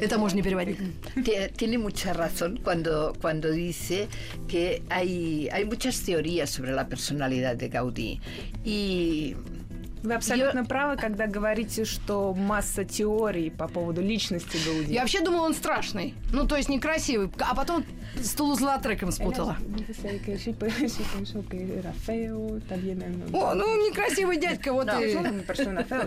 Это 0.00 0.18
можно 0.18 0.36
не 0.36 0.42
переводить. 0.42 0.78
Tie- 1.16 1.50
Tiene 1.56 1.78
mucha 1.78 2.12
razón 2.12 2.60
cuando, 2.62 3.12
cuando 3.20 3.50
dice 3.50 4.06
que 4.48 4.82
hay, 4.88 5.48
hay 5.52 5.64
muchas 5.64 5.98
teorías 6.00 6.50
sobre 6.50 6.70
la 6.72 6.86
personalidad 6.86 7.56
de 7.56 7.68
Gaudí. 7.68 8.20
Y 8.64 9.34
Вы 10.04 10.12
абсолютно 10.14 10.64
правы, 10.66 10.96
когда 10.96 11.26
говорите, 11.26 11.86
что 11.86 12.34
масса 12.34 12.84
теорий 12.84 13.48
по 13.50 13.68
поводу 13.68 14.02
личности 14.02 14.58
Гауди. 14.66 14.92
Я 14.92 15.00
вообще 15.00 15.22
думала, 15.22 15.46
он 15.46 15.54
страшный. 15.54 16.14
Ну, 16.30 16.46
то 16.46 16.56
есть 16.56 16.68
некрасивый. 16.68 17.30
А 17.40 17.54
потом 17.54 17.84
с 18.20 18.34
Тулуз-Латреком 18.34 19.10
спутала. 19.12 19.56
En- 23.02 23.34
О, 23.34 23.54
ну, 23.54 23.88
некрасивый 23.88 24.36
дядька, 24.36 24.74
вот 24.74 24.88
и... 25.00 25.14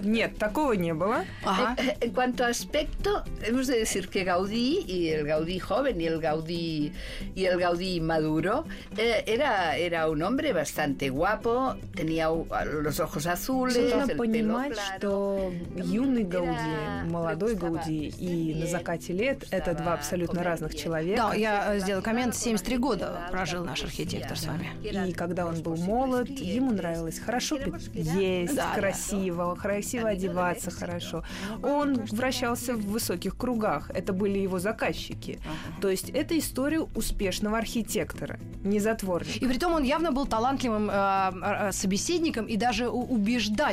Нет, 0.04 0.38
такого 0.38 0.74
не 0.74 0.94
было. 0.94 1.26
Ага. 1.44 1.76
Eh, 1.82 1.98
En 2.00 2.14
cuanto 2.14 2.44
a 2.46 2.50
aspecto, 2.50 3.24
hemos 3.42 3.66
de 3.66 3.80
decir 3.80 4.08
que 4.10 4.24
Gaudí 4.24 4.80
y 4.88 5.08
el 5.10 5.26
Gaudí 5.26 5.58
joven 5.60 6.00
y 6.00 6.06
el 6.06 6.20
Gaudí 6.20 6.92
y 7.36 7.46
el 7.46 7.58
Gaudí 7.60 8.00
maduro 8.00 8.66
eh, 8.96 9.24
era, 9.26 9.76
era 9.76 10.08
un 10.08 10.22
hombre 10.22 10.54
bastante 10.54 11.10
guapo, 11.10 11.76
tenía 11.96 12.30
los 12.30 13.00
ojos 13.00 13.26
azules, 13.26 13.87
Нужно 13.96 14.12
pelo 14.14 14.18
понимать, 14.18 14.78
что 14.98 15.52
юный 15.76 16.24
Гауди, 16.24 17.10
молодой 17.12 17.56
Гауди 17.56 18.08
и 18.18 18.56
на 18.62 18.68
закате 18.68 19.14
лет– 19.14 19.46
это 19.52 19.74
два 19.74 19.94
абсолютно 19.94 20.44
разных 20.44 20.76
человека. 20.76 21.30
Да, 21.30 21.34
я 21.36 21.76
э, 21.76 21.80
сделаю 21.80 22.04
коммент. 22.04 22.36
73 22.36 22.78
года 22.78 23.28
прожил 23.32 23.64
наш 23.64 23.84
архитектор 23.84 24.38
с 24.38 24.46
вами. 24.46 24.70
И 24.82 25.14
когда 25.14 25.46
он 25.46 25.62
был 25.62 25.76
молод, 25.76 26.30
ему 26.30 26.72
нравилось 26.72 27.20
хорошо 27.20 27.58
есть, 27.94 28.56
Да, 28.56 28.68
да. 28.74 28.80
красиво, 28.80 29.56
красиво 29.56 30.10
одеваться 30.10 30.72
хорошо. 30.72 31.24
Он 31.64 31.96
вращался 32.12 32.74
в 32.74 32.82
высоких 32.88 33.38
кругах. 33.38 33.90
Это 33.94 34.14
были 34.14 34.40
его 34.40 34.60
заказчики. 34.60 35.40
То 35.82 35.90
есть 35.90 36.10
это 36.10 36.38
история 36.38 36.82
успешного 36.96 37.58
архитектора, 37.58 38.40
не 38.64 38.80
затворника. 38.80 39.40
И 39.40 39.48
притом 39.48 39.74
он 39.74 39.84
явно 39.84 40.12
был 40.12 40.26
талантливым 40.26 40.90
э, 40.92 40.94
э, 40.94 41.72
собеседником 41.72 42.46
и 42.46 42.58
даже 42.58 42.90
у- 42.90 43.16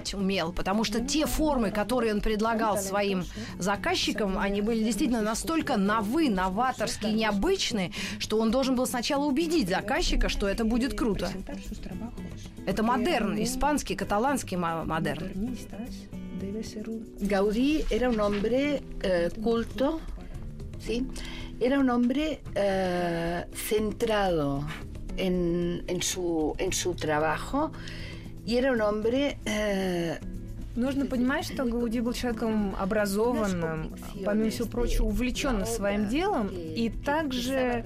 убеждать 0.04 0.14
умел, 0.14 0.52
потому 0.52 0.84
что 0.84 1.00
те 1.00 1.26
формы, 1.26 1.70
которые 1.70 2.14
он 2.14 2.20
предлагал 2.20 2.76
своим 2.78 3.24
заказчикам, 3.58 4.38
они 4.38 4.60
были 4.60 4.82
действительно 4.82 5.22
настолько 5.22 5.76
новы, 5.76 6.28
новаторские, 6.28 7.12
необычные, 7.12 7.92
что 8.18 8.38
он 8.38 8.50
должен 8.50 8.74
был 8.76 8.86
сначала 8.86 9.24
убедить 9.24 9.68
заказчика, 9.68 10.28
что 10.28 10.46
это 10.48 10.64
будет 10.64 10.94
круто. 10.94 11.30
Это 12.66 12.82
модерн, 12.82 13.42
испанский, 13.42 13.96
каталанский 13.96 14.56
мо- 14.56 14.84
модерн. 14.84 15.54
Gaudí 17.20 17.84
era 17.90 18.10
un 18.10 18.20
hombre 18.20 18.82
eh, 19.02 19.30
culto, 19.42 20.00
¿sí? 20.84 21.06
Era 21.58 21.78
un 21.78 21.88
hombre 21.88 22.40
eh, 22.54 23.46
centrado 23.68 24.64
en, 25.16 25.84
en 25.86 26.02
su, 26.02 26.54
en 26.58 26.72
su 26.72 26.94
trabajo 26.94 27.72
y 28.44 28.56
era 28.56 28.72
un 28.72 28.80
hombre 28.80 29.38
eh, 29.46 30.18
Нужно 30.76 31.06
понимать, 31.06 31.44
что 31.46 31.64
Гауди 31.64 32.00
был 32.00 32.12
человеком 32.12 32.74
образованным, 32.78 33.92
помимо 34.24 34.50
всего 34.50 34.66
прочего, 34.68 35.04
увлеченным 35.06 35.66
своим 35.66 36.08
делом 36.08 36.48
и 36.48 36.90
также 36.90 37.84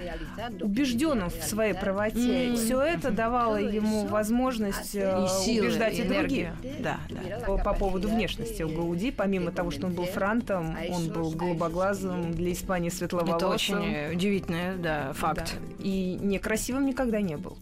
убежденным 0.61 1.28
в 1.30 1.42
своей 1.45 1.75
правоте. 1.75 2.54
Все 2.54 2.80
это 2.80 3.11
давало 3.11 3.57
ему 3.57 4.07
возможность 4.07 4.95
э, 4.95 5.25
И 5.25 5.45
силы, 5.45 5.66
убеждать 5.66 5.99
и 5.99 6.02
и 6.02 6.09
других. 6.09 6.49
энергию. 6.49 6.57
Да, 6.80 7.00
да. 7.11 7.40
По, 7.47 7.59
по 7.59 7.75
поводу 7.75 8.09
внешности 8.09 8.62
у 8.62 8.68
Гауди, 8.68 9.11
помимо 9.11 9.50
того, 9.52 9.71
что 9.71 9.87
он 9.87 9.95
был 9.95 10.04
франтом, 10.04 10.76
он 10.90 11.09
был 11.09 11.30
голубоглазым, 11.30 12.33
для 12.33 12.52
Испании 12.52 12.88
светловолосым. 12.88 13.37
Это 13.37 13.49
очень 13.49 14.14
удивительный, 14.14 14.76
да, 14.78 15.09
Да. 15.09 15.12
факт. 15.12 15.57
И 15.80 16.18
некрасивым 16.21 16.87
никогда 16.87 17.21
не 17.21 17.37
был. 17.37 17.57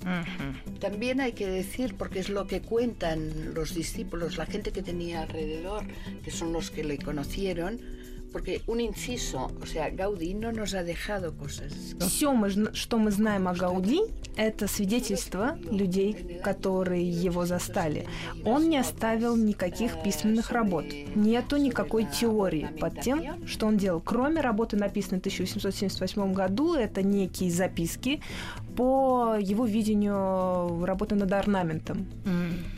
También 0.80 1.20
hay 1.20 1.32
que 1.32 1.46
decir, 1.46 1.94
porque 1.96 2.18
es 2.20 2.28
lo 2.28 2.46
que 2.46 2.60
cuentan 2.60 3.54
los 3.54 3.74
discípulos, 3.74 4.36
la 4.36 4.44
gente 4.46 4.70
que 4.70 4.82
tenía 4.82 5.15
alrededor, 5.16 5.84
que 6.24 6.30
son 6.30 6.52
los 6.52 6.70
que 6.70 6.84
le 6.84 6.98
conocieron, 6.98 7.80
porque 8.32 8.60
un 8.66 8.80
inciso, 8.80 9.50
o 9.62 9.66
sea, 9.66 9.88
Gaudí 9.88 10.34
no 10.34 10.52
nos 10.52 10.74
ha 10.74 10.82
dejado 10.82 11.34
cosas. 11.36 11.72
Все, 12.00 12.32
мы, 12.34 12.74
что 12.74 12.98
мы 12.98 13.10
знаем 13.10 13.48
о 13.48 13.54
Гауди, 13.54 14.00
это 14.36 14.66
свидетельство 14.68 15.58
людей, 15.70 16.40
которые 16.44 17.08
его 17.08 17.46
застали. 17.46 18.06
Он 18.44 18.68
не 18.68 18.76
оставил 18.76 19.36
никаких 19.36 20.02
письменных 20.02 20.50
работ. 20.50 20.84
Нету 21.14 21.56
никакой 21.56 22.04
теории 22.04 22.68
под 22.78 23.00
тем, 23.00 23.46
что 23.46 23.66
он 23.68 23.78
делал. 23.78 24.02
Кроме 24.04 24.42
работы, 24.42 24.76
написанной 24.76 25.18
в 25.18 25.20
1878 25.20 26.34
году, 26.34 26.74
это 26.74 27.02
некие 27.02 27.50
записки 27.50 28.20
по 28.76 29.36
его 29.40 29.64
видению 29.64 30.84
работы 30.84 31.14
над 31.14 31.32
орнаментом. 31.32 32.06
М. 32.26 32.75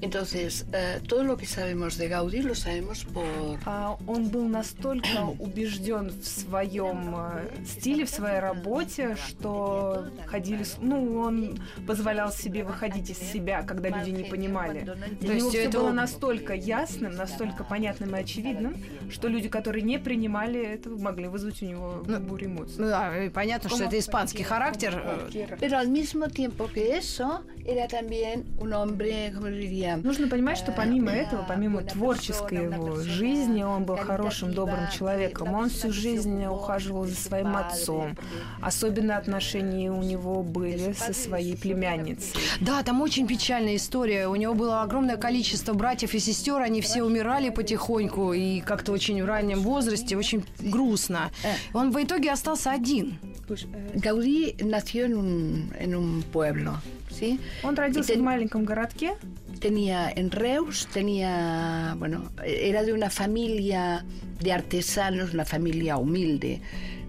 Entonces, 0.00 0.64
eh, 0.72 1.00
todo 1.08 1.24
lo 1.24 1.36
que 1.36 1.44
sabemos 1.46 1.98
de 1.98 2.08
Gaudí 2.08 2.42
lo 2.42 2.54
sabemos 2.54 3.04
por... 3.04 3.58
А 3.66 3.96
он 4.06 4.28
был 4.28 4.46
настолько 4.48 5.26
убежден 5.40 6.10
в 6.10 6.24
своем 6.24 7.14
э, 7.16 7.64
стиле, 7.66 8.04
в 8.04 8.10
своей 8.10 8.38
работе, 8.40 9.16
что 9.16 10.06
ходили... 10.26 10.62
с- 10.62 10.76
Ну, 10.80 11.18
он 11.18 11.58
позволял 11.86 12.30
себе 12.30 12.62
выходить 12.62 13.10
из 13.10 13.18
себя, 13.18 13.62
когда 13.62 13.88
люди 13.88 14.10
не 14.10 14.24
понимали. 14.24 14.88
Для 15.20 15.34
есть 15.34 15.48
все 15.48 15.64
это- 15.64 15.78
было 15.78 15.90
настолько 15.90 16.54
ясным, 16.54 17.16
настолько 17.16 17.64
понятным 17.64 18.14
и 18.14 18.20
очевидным, 18.20 18.76
что 19.10 19.26
люди, 19.28 19.48
которые 19.48 19.82
не 19.82 19.98
принимали 19.98 20.60
этого, 20.64 20.96
могли 20.98 21.26
вызвать 21.26 21.60
у 21.62 21.66
него 21.66 22.02
бурю 22.20 22.46
эмоций. 22.46 22.76
Ну 22.78 22.86
да, 22.88 23.12
понятно, 23.34 23.68
что 23.68 23.84
это 23.84 23.98
испанский 23.98 24.44
характер. 24.44 25.02
э, 25.34 25.56
Pero 25.60 25.76
al 25.76 25.88
mismo 25.88 26.28
tiempo 26.28 26.68
que 26.72 26.96
eso, 26.96 27.42
era 27.66 27.88
también 27.88 28.44
un 28.60 28.72
hombre, 28.72 29.32
¿cómo 29.34 29.46
diría? 29.48 29.87
Нужно 29.96 30.28
понимать, 30.28 30.58
что 30.58 30.72
помимо 30.72 31.10
этого, 31.10 31.44
помимо 31.48 31.82
творческой 31.82 32.64
его 32.64 32.96
жизни, 32.96 33.62
он 33.62 33.84
был 33.84 33.96
хорошим, 33.96 34.52
добрым 34.52 34.88
человеком. 34.96 35.54
Он 35.54 35.68
всю 35.70 35.92
жизнь 35.92 36.44
ухаживал 36.46 37.06
за 37.06 37.16
своим 37.16 37.56
отцом. 37.56 38.16
Особенно 38.60 39.16
отношения 39.16 39.90
у 39.90 40.02
него 40.02 40.42
были 40.42 40.92
со 40.92 41.12
своей 41.12 41.56
племянницей. 41.56 42.40
Да, 42.60 42.82
там 42.82 43.00
очень 43.00 43.26
печальная 43.26 43.76
история. 43.76 44.28
У 44.28 44.36
него 44.36 44.54
было 44.54 44.82
огромное 44.82 45.16
количество 45.16 45.72
братьев 45.72 46.14
и 46.14 46.18
сестер, 46.18 46.60
они 46.60 46.80
все 46.80 47.02
умирали 47.02 47.50
потихоньку 47.50 48.32
и 48.32 48.60
как-то 48.60 48.92
очень 48.92 49.22
в 49.22 49.26
раннем 49.26 49.60
возрасте, 49.60 50.16
очень 50.16 50.44
грустно. 50.60 51.30
Он 51.72 51.90
в 51.90 52.02
итоге 52.02 52.32
остался 52.32 52.72
один. 52.72 53.18
Eh, 53.48 53.92
Gaudí 53.94 54.54
nació 54.64 55.06
en 55.06 55.14
un, 55.16 55.72
en 55.78 55.94
un 55.94 56.22
pueblo, 56.22 56.80
¿sí? 57.10 57.40
Он 57.62 57.74
родился 57.74 58.14
в 58.14 58.20
маленьком 58.20 58.64
городке. 58.64 59.14
Tenía 59.60 60.10
en 60.14 60.30
Reus, 60.30 60.86
tenía, 60.92 61.94
bueno, 61.98 62.30
era 62.44 62.82
de 62.82 62.92
una 62.92 63.10
familia 63.10 64.04
de 64.40 64.52
artesanos, 64.52 65.34
una 65.34 65.44
familia 65.44 65.96
humilde, 65.96 66.60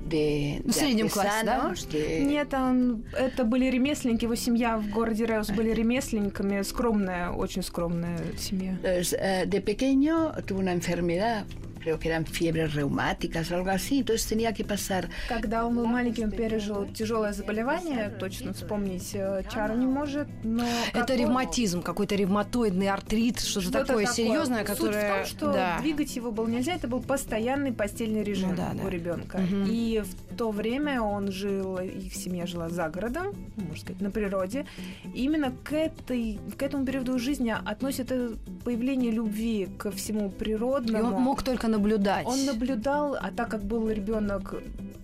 de, 0.08 0.62
de 0.66 0.74
среднем 0.74 1.10
классе, 1.10 1.46
да? 1.46 1.72
de- 1.92 2.26
Нет, 2.26 2.52
он, 2.56 3.04
это 3.16 3.44
были 3.44 3.70
ремесленники. 3.70 4.24
Его 4.26 4.34
семья 4.36 4.78
в 4.78 4.90
городе 4.90 5.26
Реус 5.26 5.52
были 5.52 5.72
ремесленниками. 5.72 6.64
Скромная, 6.64 7.30
очень 7.30 7.62
скромная 7.62 8.18
семья. 8.38 8.76
Eh, 8.84 9.46
de 9.46 9.62
pequeño 9.62 10.34
tuvo 10.48 10.60
una 10.62 10.74
enfermedad, 10.74 11.46
creo 11.80 11.98
que 12.00 12.10
eran 12.10 12.26
fiebres 12.26 12.74
reumáticas 12.74 13.52
algo 13.52 13.70
así, 13.70 14.00
entonces 14.00 14.26
tenía 14.28 14.54
que 14.54 14.64
pasar 14.64 15.10
Когда 15.28 15.66
он 15.66 15.76
был 15.76 15.86
маленьким, 15.86 16.26
он 16.26 16.32
пережил 16.32 16.86
тяжелое 16.94 17.34
заболевание. 17.34 18.10
Точно 18.20 18.54
вспомнить 18.54 19.12
э, 19.14 19.44
Чару 19.52 19.76
не 19.76 19.86
может, 19.86 20.28
но... 20.44 20.66
Это 20.94 21.16
ревматизм, 21.16 21.82
какой-то 21.82 22.16
ревматоидный 22.16 22.90
артрит, 22.90 23.40
что-то 23.40 23.62
Что-то 23.70 23.86
такое 23.86 24.06
серьезное, 24.06 24.66
Суть 24.66 24.78
которое... 24.78 25.14
в 25.14 25.18
том, 25.18 25.26
что 25.26 25.54
да. 25.54 25.80
двигать 25.80 26.16
его 26.16 26.32
было 26.32 26.48
нельзя, 26.48 26.74
это 26.74 26.88
был 26.88 27.02
постоянный 27.02 27.72
постельный 27.72 28.24
режим 28.24 28.50
Ну 28.50 28.56
да, 28.56 28.72
да. 28.74 28.84
у 28.84 28.90
ребенка. 28.90 29.38
Мгм. 29.38 29.66
И 29.68 30.04
в 30.04 30.36
то 30.36 30.52
время 30.52 31.02
он 31.02 31.32
жил, 31.32 31.78
их 31.78 32.14
семья 32.14 32.46
жила 32.46 32.70
за 32.70 32.90
городом, 32.90 33.36
можно 33.56 33.78
сказать, 33.78 34.02
на 34.02 34.12
природе. 34.12 34.66
И 35.14 35.24
именно 35.24 35.52
к, 35.64 35.74
этой, 35.74 36.40
к 36.58 36.62
этому 36.62 36.86
периоду 36.86 37.18
жизни 37.20 37.54
относят 37.66 38.12
это 38.12 38.36
появление 38.64 39.12
любви 39.12 39.68
ко 39.78 39.92
всему 39.92 40.28
И 40.28 40.32
природному. 40.32 41.16
он 41.16 41.22
мог 41.22 41.44
только 41.44 41.69
наблюдать. 41.72 42.26
Он 42.28 42.46
наблюдал, 42.46 43.16
а 43.20 43.32
так 43.32 43.50
как 43.50 43.64
был 43.64 43.90
ребенок 43.90 44.56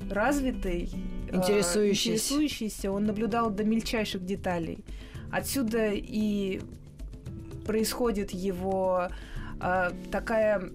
развитый, 0.10 0.90
э, 1.30 1.36
Интересующийся. 1.36 2.10
интересующийся, 2.34 2.92
он 2.92 3.06
наблюдал 3.06 3.50
до 3.50 3.64
мельчайших 3.64 4.26
деталей. 4.26 4.80
Отсюда 5.32 5.92
и 5.94 6.62
происходит 7.66 8.32
его 8.32 9.10
э, 9.60 9.92
такая 10.12 10.70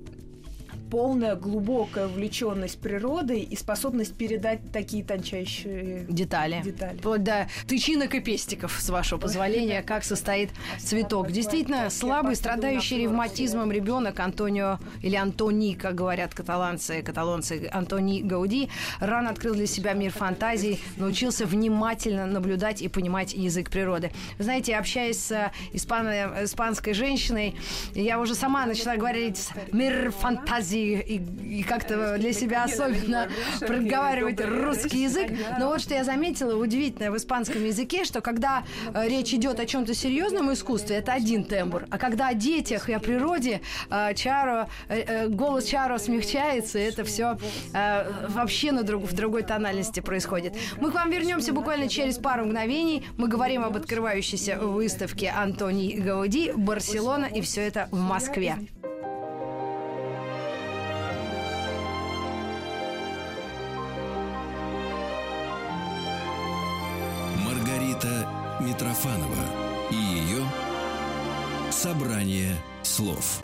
полная 0.90 1.36
глубокая 1.36 2.06
увлеченность 2.06 2.80
природой 2.80 3.40
и 3.40 3.56
способность 3.56 4.14
передать 4.16 4.72
такие 4.72 5.04
тончайшие 5.04 6.06
детали. 6.08 6.60
детали. 6.64 6.98
Вплоть 6.98 7.22
до 7.22 7.48
тычинок 7.66 8.14
и 8.14 8.20
пестиков, 8.20 8.76
с 8.80 8.88
вашего 8.90 9.18
позволения, 9.18 9.82
как 9.82 10.04
состоит 10.04 10.50
цветок. 10.78 11.30
Действительно, 11.30 11.90
слабый, 11.90 12.34
страдающий 12.36 12.98
ревматизмом 13.02 13.70
ребенок 13.70 14.18
Антонио, 14.18 14.78
или 15.02 15.16
Антони, 15.16 15.74
как 15.74 15.94
говорят 15.94 16.34
каталанцы, 16.34 17.02
каталонцы, 17.02 17.68
Антони 17.72 18.22
Гауди, 18.22 18.68
рано 18.98 19.30
открыл 19.30 19.54
для 19.54 19.66
себя 19.66 19.92
мир 19.92 20.10
фантазий, 20.12 20.80
научился 20.96 21.46
внимательно 21.46 22.26
наблюдать 22.26 22.82
и 22.82 22.88
понимать 22.88 23.32
язык 23.32 23.70
природы. 23.70 24.10
Вы 24.38 24.44
знаете, 24.44 24.76
общаясь 24.76 25.20
с 25.20 25.30
э, 25.30 25.52
испано- 25.72 26.44
испанской 26.44 26.94
женщиной, 26.94 27.54
я 27.94 28.18
уже 28.18 28.34
сама 28.34 28.66
начала 28.66 28.96
говорить 28.96 29.48
«мир 29.72 30.10
фантазии» 30.10 30.79
и, 30.80 31.60
и 31.60 31.62
как-то 31.62 32.16
для 32.18 32.32
себя 32.32 32.64
особенно 32.64 33.28
проговаривать 33.60 34.40
русский 34.40 35.04
язык. 35.04 35.30
Но 35.58 35.68
вот 35.68 35.80
что 35.80 35.94
я 35.94 36.04
заметила 36.04 36.56
удивительное 36.56 37.10
в 37.10 37.16
испанском 37.16 37.64
языке, 37.64 38.04
что 38.04 38.20
когда 38.20 38.64
э, 38.94 39.08
речь 39.08 39.32
идет 39.34 39.60
о 39.60 39.66
чем-то 39.66 39.94
серьезном 39.94 40.52
искусстве, 40.52 40.96
это 40.96 41.12
один 41.12 41.44
тембр. 41.44 41.86
А 41.90 41.98
когда 41.98 42.28
о 42.28 42.34
детях 42.34 42.88
и 42.88 42.92
о 42.92 43.00
природе, 43.00 43.60
э, 43.90 44.14
Чаро, 44.14 44.68
э, 44.88 45.28
голос 45.28 45.64
Чаро 45.64 45.98
смягчается, 45.98 46.78
и 46.78 46.82
это 46.82 47.04
все 47.04 47.38
вообще 48.28 48.72
на 48.72 48.82
друг, 48.82 49.04
в 49.04 49.14
другой 49.14 49.42
тональности 49.42 50.00
происходит. 50.00 50.54
Мы 50.80 50.90
к 50.90 50.94
вам 50.94 51.10
вернемся 51.10 51.52
буквально 51.52 51.88
через 51.88 52.18
пару 52.18 52.44
мгновений. 52.44 53.04
Мы 53.16 53.28
говорим 53.28 53.64
об 53.64 53.76
открывающейся 53.76 54.58
выставке 54.58 55.30
Антони 55.30 55.96
Гауди, 55.98 56.52
Барселона, 56.52 57.26
и 57.26 57.40
все 57.40 57.62
это 57.62 57.88
в 57.90 58.00
Москве. 58.00 58.56
Митрофанова 68.60 69.88
и 69.90 69.94
ее 69.94 70.44
«Собрание 71.70 72.54
слов». 72.82 73.40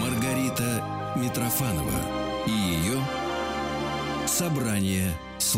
Маргарита 0.00 0.84
Митрофанова 1.16 1.90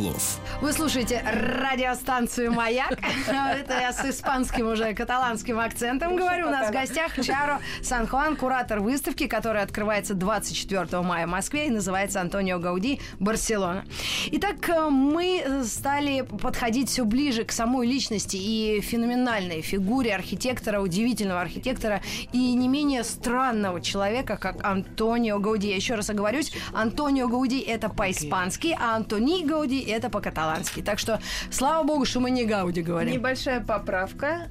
слов». 0.01 0.41
Вы 0.61 0.73
слушаете 0.73 1.23
радиостанцию 1.25 2.53
«Маяк». 2.53 2.93
Это 3.29 3.81
я 3.81 3.93
с 3.93 4.05
испанским 4.05 4.69
уже 4.69 4.95
каталанским 4.95 5.59
акцентом 5.59 6.17
говорю. 6.17 6.49
У 6.49 6.51
нас 6.51 6.69
в 6.69 6.73
гостях 6.73 7.15
Чаро 7.25 7.61
Сан-Хуан, 7.83 8.37
куратор 8.37 8.81
выставки, 8.81 9.27
которая 9.27 9.65
открывается 9.65 10.15
24 10.15 11.03
мая 11.03 11.27
в 11.27 11.31
Москве 11.31 11.69
и 11.69 11.71
называется 11.71 12.21
«Антонио 12.21 12.59
Гауди. 12.59 13.01
Барселона». 13.19 13.85
Итак, 14.33 14.69
э, 14.69 14.89
мы 14.91 15.63
стали 15.65 16.23
подходить 16.23 16.91
все 16.91 17.05
ближе 17.05 17.45
к 17.45 17.53
самой 17.53 17.87
личности 17.87 18.37
и 18.37 18.81
феноменальной 18.81 19.63
фигуре 19.63 20.15
архитектора, 20.15 20.81
удивительного 20.81 21.41
архитектора 21.41 22.03
и 22.33 22.55
не 22.55 22.69
менее 22.69 23.05
странного 23.05 23.81
человека, 23.81 24.37
как 24.37 24.65
Антонио 24.65 25.39
Гауди. 25.39 25.69
Я 25.69 25.77
еще 25.77 25.95
раз 25.95 26.11
оговорюсь, 26.11 26.53
Антонио 26.73 27.29
Гауди– 27.29 27.61
это 27.67 27.89
по-испански, 27.89 28.77
а 28.79 28.97
Антони 28.97 29.45
Гауди– 29.45 29.81
это 29.96 30.11
по-каталански. 30.11 30.83
Так 30.83 30.98
что, 30.98 31.20
слава 31.50 31.85
богу, 31.85 32.05
что 32.05 32.20
мы 32.20 32.31
не 32.31 32.44
Гауди 32.44 32.83
говорим. 32.83 33.12
Небольшая 33.12 33.61
поправка. 33.61 34.48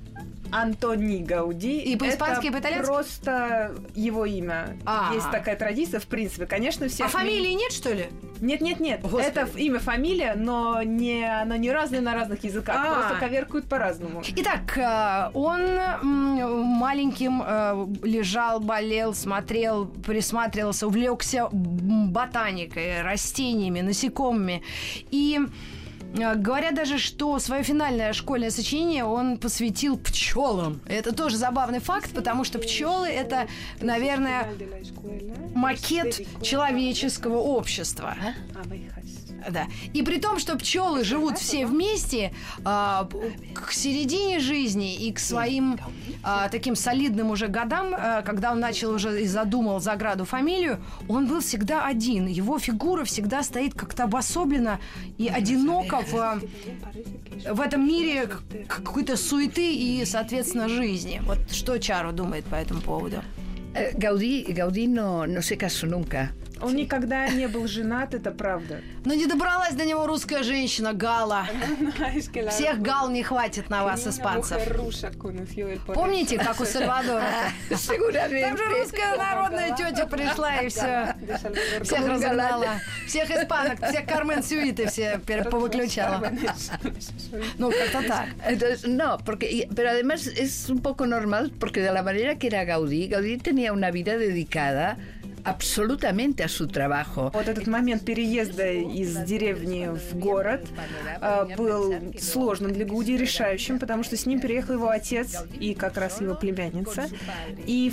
Антони 0.52 1.24
Гауди. 1.24 1.80
И 1.80 1.96
по-испански, 1.96 2.48
и 2.48 2.52
по-итальянски? 2.52 2.88
Просто 2.88 3.76
его 3.94 4.26
имя. 4.26 4.78
А. 4.86 5.12
Есть 5.14 5.30
такая 5.32 5.56
традиция, 5.56 6.00
в 6.00 6.08
принципе. 6.08 6.46
Конечно, 6.46 6.88
все... 6.88 7.06
А 7.06 7.08
фамилии 7.08 7.54
нет, 7.54 7.72
что 7.72 7.94
ли? 7.94 8.10
Нет, 8.42 8.62
нет, 8.62 8.80
нет. 8.80 9.02
Господи. 9.02 9.26
Это 9.26 9.48
имя, 9.58 9.80
фамилия, 9.80 10.34
но 10.36 10.82
не, 10.84 11.24
оно 11.24 11.56
не 11.56 11.72
разное 11.72 12.02
на 12.02 12.14
разных 12.14 12.44
языках. 12.44 12.76
А. 12.78 12.96
Просто 12.96 13.16
коверкают 13.20 13.68
по-разному. 13.68 14.22
Итак, 14.36 14.78
э, 14.78 15.32
он 15.34 15.62
маленьким 16.02 17.44
э, 17.46 17.88
лежал, 18.04 18.60
болел, 18.60 19.14
смотрел, 19.14 19.86
присматривался, 19.86 20.88
увлекся 20.88 21.50
ботаникой, 21.52 23.02
растениями, 23.02 23.82
насекомыми. 23.82 24.64
И 25.12 25.40
Говорят 26.14 26.76
даже, 26.76 26.98
что 26.98 27.38
свое 27.40 27.64
финальное 27.64 28.14
школьное 28.14 28.50
сочинение 28.50 29.04
он 29.04 29.38
посвятил 29.38 29.98
пчелам. 29.98 30.82
Это 30.86 31.14
тоже 31.16 31.38
забавный 31.38 31.80
факт, 31.80 32.12
потому 32.14 32.44
что 32.44 32.60
пчелы 32.60 33.08
это, 33.08 33.48
наверное, 33.82 34.48
макет 35.54 36.22
человеческого 36.42 37.38
общества. 37.38 38.16
a 38.56 38.62
abejas. 38.62 39.19
Да. 39.50 39.68
И 39.94 40.02
при 40.04 40.20
том, 40.20 40.40
что 40.40 40.58
пчелы 40.58 41.04
живут 41.04 41.38
все 41.38 41.66
вместе, 41.66 42.34
а, 42.66 43.08
к 43.54 43.72
середине 43.72 44.40
жизни 44.40 44.96
и 44.96 45.12
к 45.12 45.20
своим 45.20 45.80
а, 46.24 46.50
таким 46.50 46.76
солидным 46.76 47.32
уже 47.32 47.48
годам, 47.48 47.94
а, 47.98 48.22
когда 48.22 48.52
он 48.52 48.60
начал 48.60 48.92
уже 48.92 49.22
и 49.22 49.26
задумал 49.26 49.80
Заграду 49.80 50.26
фамилию, 50.26 50.84
он 51.08 51.28
был 51.28 51.42
всегда 51.42 51.86
один. 51.86 52.28
Его 52.28 52.60
фигура 52.60 53.04
всегда 53.06 53.44
стоит 53.44 53.74
как-то 53.74 54.04
обособленно 54.04 54.80
и 55.18 55.28
одиноко 55.28 56.02
в, 56.02 56.42
в 57.52 57.62
этом 57.62 57.88
мире 57.88 58.30
какой-то 58.68 59.18
суеты 59.18 59.74
и, 59.74 60.04
соответственно, 60.06 60.68
жизни. 60.70 61.22
Вот 61.26 61.52
что 61.52 61.78
Чару 61.80 62.12
думает 62.12 62.46
по 62.46 62.56
этому 62.56 62.82
поводу? 62.82 63.22
Gaudí, 63.94 64.46
Gaudí 64.50 64.88
no, 64.88 65.28
no 65.28 65.42
se 65.42 65.56
casó 65.56 65.86
nunca. 65.86 66.32
Он 66.62 66.76
никогда 66.76 67.28
не 67.30 67.48
был 67.48 67.68
женат, 67.68 68.14
это 68.14 68.32
правда. 68.32 68.82
Но 69.06 69.14
не 69.14 69.26
добралась 69.26 69.74
до 69.76 69.86
него 69.86 70.06
русская 70.08 70.44
женщина 70.44 70.94
Гала. 70.94 71.48
Всех 72.50 72.82
Гал 72.82 73.10
не 73.10 73.24
хватит 73.24 73.70
на 73.70 73.84
вас, 73.84 74.06
испанцев. 74.08 74.62
Помните, 75.86 76.38
как 76.38 76.60
у 76.60 76.66
Сальвадора? 76.66 77.24
Там 77.70 78.58
же 78.58 78.64
русская 78.80 79.16
народная 79.18 79.76
тетя 79.76 80.06
пришла 80.06 80.58
и 80.58 80.70
все 80.70 81.16
всех 81.84 82.08
разогнала. 82.08 82.80
Всех 83.08 83.32
испанок, 83.32 83.78
всех 83.88 84.06
Кармен 84.06 84.44
Сюиты 84.44 84.88
все 84.88 85.20
повыключала. 85.50 86.32
Ну, 87.58 87.72
как-то 87.72 88.08
так. 88.08 88.28
Entonces, 88.46 88.86
no, 88.86 89.18
porque, 89.24 89.50
y- 89.52 89.68
pero 89.76 89.90
además 89.90 90.28
es 90.28 90.70
un 90.70 90.80
poco 90.82 91.06
normal 91.06 91.52
porque 91.60 91.82
de 91.82 91.92
la 91.92 92.04
manera 92.04 92.36
que 92.36 92.48
era 92.48 92.64
Gaudí, 92.66 93.08
Gaudí 93.08 93.38
tenía 93.38 93.74
una 93.74 93.92
vida 93.92 94.18
dedicada 94.18 94.98
absolutamente 95.44 96.44
a 96.44 96.48
su 96.48 96.68
trabajo. 96.68 97.32
Вот 97.34 97.48
этот 97.48 97.68
момент 97.68 98.06
переезда 98.06 98.72
из 98.72 99.16
деревни 99.18 99.88
в 99.88 100.18
город 100.18 100.66
а, 101.22 101.46
был 101.46 101.94
сложным 102.20 102.74
для 102.74 102.86
Гауди, 102.86 103.18
решающим, 103.18 103.80
потому 103.80 104.04
что 104.04 104.18
с 104.18 104.26
ним 104.26 104.40
переехал 104.40 104.76
его 104.76 104.90
отец 104.90 105.44
и 105.60 105.74
как 105.74 105.98
раз 105.98 106.22
его 106.22 106.36
племянница. 106.36 107.08
И 107.66 107.92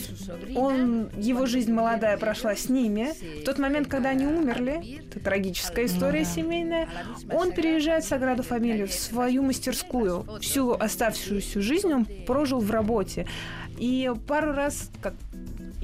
он, 0.55 1.11
его 1.17 1.47
жизнь 1.47 1.73
молодая 1.73 2.17
прошла 2.17 2.55
с 2.55 2.69
ними. 2.69 3.13
В 3.41 3.45
тот 3.45 3.59
момент, 3.59 3.89
когда 3.89 4.11
они 4.11 4.27
умерли, 4.27 5.01
это 5.09 5.21
трагическая 5.21 5.87
история 5.87 6.25
семейная, 6.25 6.89
он 7.31 7.53
переезжает 7.53 8.05
в 8.05 8.09
Саграду 8.09 8.43
Фамилию, 8.43 8.89
в 8.89 8.93
свою 8.93 9.43
мастерскую. 9.43 10.27
Всю 10.41 10.73
оставшуюся 10.73 11.61
жизнь 11.61 11.93
он 11.93 12.07
прожил 12.27 12.61
в 12.61 12.71
работе. 12.71 13.27
И 13.79 14.11
пару 14.27 14.53
раз, 14.53 14.91
как 15.03 15.15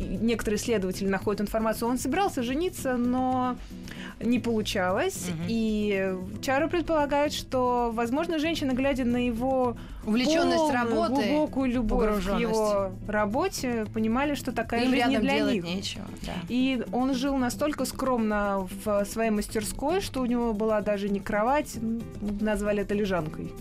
некоторые 0.03 0.59
исследователи 0.59 1.09
находят 1.09 1.41
информацию, 1.41 1.89
он 1.89 1.99
собирался 1.99 2.43
жениться, 2.43 2.97
но 2.97 3.57
не 4.21 4.39
получалось. 4.39 5.31
И 5.49 6.15
Чаро 6.41 6.69
предполагает, 6.69 7.33
что, 7.33 7.91
возможно, 7.95 8.39
женщина, 8.39 8.73
глядя 8.73 9.05
на 9.05 9.27
его 9.27 9.77
Увлеченность 10.05 10.73
работой, 10.73 11.29
глубокую 11.29 11.71
любовь 11.71 12.25
к 12.25 12.39
его 12.39 12.91
работе, 13.07 13.87
понимали, 13.95 14.35
что 14.35 14.53
такая 14.53 14.85
Им 14.85 14.91
жизнь 14.91 15.09
не 15.09 15.19
для 15.19 15.41
них. 15.41 15.65
нечего. 15.65 16.05
да. 16.27 16.33
И 16.49 16.83
он 16.93 17.15
жил 17.15 17.37
настолько 17.37 17.85
скромно 17.85 18.69
в 18.85 19.05
своей 19.05 19.31
мастерской, 19.31 20.01
что 20.01 20.21
у 20.21 20.27
него 20.27 20.53
была 20.53 20.81
даже 20.81 21.09
не 21.09 21.21
кровать, 21.21 21.77
назвали 22.41 22.83
это 22.83 22.95
лежанкой. 22.95 23.53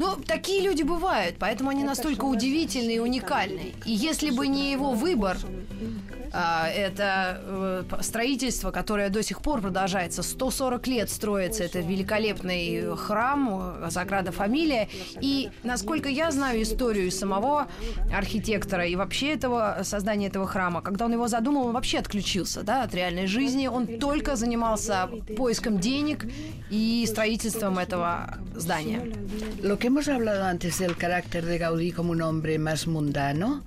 Ну, 0.00 0.16
такие 0.16 0.62
люди 0.62 0.82
бывают, 0.82 1.36
поэтому 1.38 1.68
они 1.68 1.84
настолько 1.84 2.24
удивительны 2.24 2.92
и 2.92 2.98
уникальны. 2.98 3.74
И 3.84 3.92
если 3.92 4.30
бы 4.30 4.48
не 4.48 4.72
его 4.72 4.92
выбор, 4.92 5.36
это 6.32 7.40
э, 7.42 7.84
строительство, 8.00 8.70
которое 8.70 9.10
до 9.10 9.22
сих 9.22 9.42
пор 9.42 9.60
продолжается. 9.60 10.22
140 10.22 10.86
лет 10.86 11.10
строится 11.10 11.64
это 11.64 11.80
великолепный 11.80 12.96
храм 12.96 13.76
э, 13.82 13.90
Заграда 13.90 14.30
Фамилия. 14.32 14.88
И, 15.20 15.50
насколько 15.64 16.08
я 16.08 16.30
знаю 16.30 16.62
историю 16.62 17.10
самого 17.10 17.68
архитектора 18.12 18.86
и 18.86 18.96
вообще 18.96 19.34
этого 19.34 19.80
создания 19.82 20.28
этого 20.28 20.46
храма, 20.46 20.82
когда 20.82 21.06
он 21.06 21.12
его 21.12 21.26
задумал, 21.28 21.66
он 21.66 21.72
вообще 21.72 21.98
отключился 21.98 22.62
да, 22.62 22.82
от 22.84 22.94
реальной 22.94 23.26
жизни. 23.26 23.66
Он 23.66 23.86
только 23.98 24.36
занимался 24.36 25.08
поиском 25.36 25.78
денег 25.78 26.26
и 26.70 27.04
строительством 27.08 27.78
этого 27.78 28.38
здания. 28.54 29.00
Lo 29.62 29.78
que 29.78 29.88
hemos 29.88 30.08
hablado 30.08 30.44
antes 30.44 30.78
del 30.78 30.96
carácter 30.96 31.44
de 31.44 31.58
Gaudí 31.58 31.92
como 31.92 32.12
un 32.12 32.22
hombre 32.22 32.58
más 32.58 32.86
mundano 32.86 33.62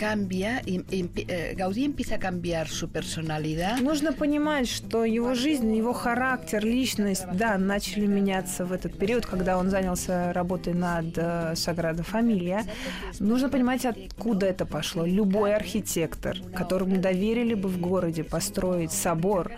cambia 0.00 0.62
empi- 0.66 1.26
eh, 1.28 1.54
Gaudí 1.54 1.84
empieza 1.84 2.14
a 2.14 2.18
cambiar 2.18 2.66
su 2.68 2.88
personalidad 2.88 3.78
Нужно 3.80 4.12
понимать, 4.12 4.66
что 4.68 5.04
его 5.04 5.34
жизнь, 5.34 5.74
его 5.76 5.92
характер, 5.92 6.64
личность, 6.64 7.26
да, 7.34 7.58
начали 7.58 8.06
меняться 8.06 8.64
в 8.64 8.72
этот 8.72 8.96
период, 8.98 9.26
когда 9.26 9.58
он 9.58 9.68
занялся 9.68 10.32
работой 10.32 10.74
над 10.74 11.06
э, 11.16 11.54
Саграда 11.54 12.02
Фамилия. 12.02 12.64
Нужно 13.18 13.48
понимать, 13.48 13.84
откуда 13.84 14.46
это 14.46 14.64
пошло. 14.64 15.04
Любой 15.04 15.54
архитектор, 15.54 16.36
которому 16.54 16.96
доверили 16.96 17.54
бы 17.54 17.68
в 17.68 17.78
городе 17.80 18.24
построить 18.24 18.92
собор, 18.92 19.52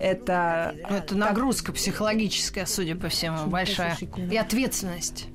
это 0.00 0.74
Это 0.88 1.16
нагрузка 1.16 1.72
психологическая, 1.72 2.66
судя 2.66 2.96
по 2.96 3.08
всему, 3.08 3.46
большая. 3.46 3.96
И 4.30 4.36
ответственность. 4.36 5.28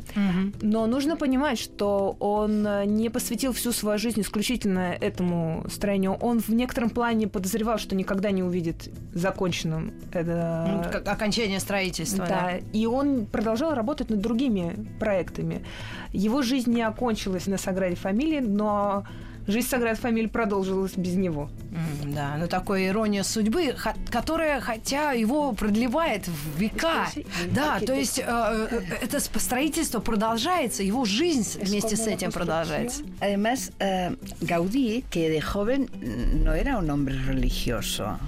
Но 0.61 0.85
нужно 0.85 1.17
понимать, 1.17 1.59
что 1.59 2.15
он 2.19 2.65
э, 2.67 2.85
не 2.85 3.09
посвятил 3.09 3.51
всю 3.51 3.71
свою 3.71 3.97
жизнь 3.97 4.21
исключительно 4.21 4.95
этому 4.99 5.65
строению. 5.69 6.13
Он 6.13 6.39
в 6.39 6.49
некотором 6.49 6.89
плане 6.89 7.27
подозревал, 7.27 7.77
что 7.77 7.95
никогда 7.95 8.31
не 8.31 8.43
увидит 8.43 8.89
законченным 9.13 9.93
это 10.11 10.83
Ну, 10.83 10.91
как 10.91 11.07
окончание 11.07 11.59
строительства. 11.59 12.25
Да, 12.27 12.51
и 12.73 12.85
он 12.85 13.25
продолжал 13.25 13.73
работать 13.73 14.09
над 14.09 14.21
другими 14.21 14.87
проектами. 14.99 15.65
Его 16.11 16.41
жизнь 16.41 16.71
не 16.71 16.83
окончилась 16.83 17.47
на 17.47 17.57
Саграде 17.57 17.95
Фамилии, 17.95 18.39
но 18.39 19.05
жизнь 19.47 19.67
Саград 19.67 19.97
Фамилии 19.99 20.27
продолжилась 20.27 20.93
без 20.95 21.15
него. 21.15 21.49
М, 21.71 22.13
Да, 22.13 22.35
ну 22.37 22.47
такая 22.47 22.87
ирония 22.87 23.23
судьбы, 23.23 23.75
которая, 24.11 24.61
хотя 24.61 25.13
его 25.13 25.51
продлевает 25.53 26.27
в 26.27 26.59
века. 26.59 27.07
Да, 27.51 27.79
то 27.79 27.93
есть 27.93 28.19
э, 28.19 28.23
э, 28.27 28.81
это 29.01 29.19
строительство 29.19 29.99
продолжается, 29.99 30.83
его 30.83 31.05
жизнь 31.05 31.59
вместе 31.59 31.95
с 31.95 32.07
этим 32.07 32.31
продолжается. 32.31 33.03
Además, 33.19 33.71
eh, 33.79 34.15
Gaudí, 34.41 35.03
que 35.11 35.29
de 35.29 35.41
joven 35.41 35.89
mm, 35.89 36.43
no 36.43 36.53
era 36.53 36.77
un 36.77 36.89
hombre 36.89 37.15
religioso. 37.27 38.19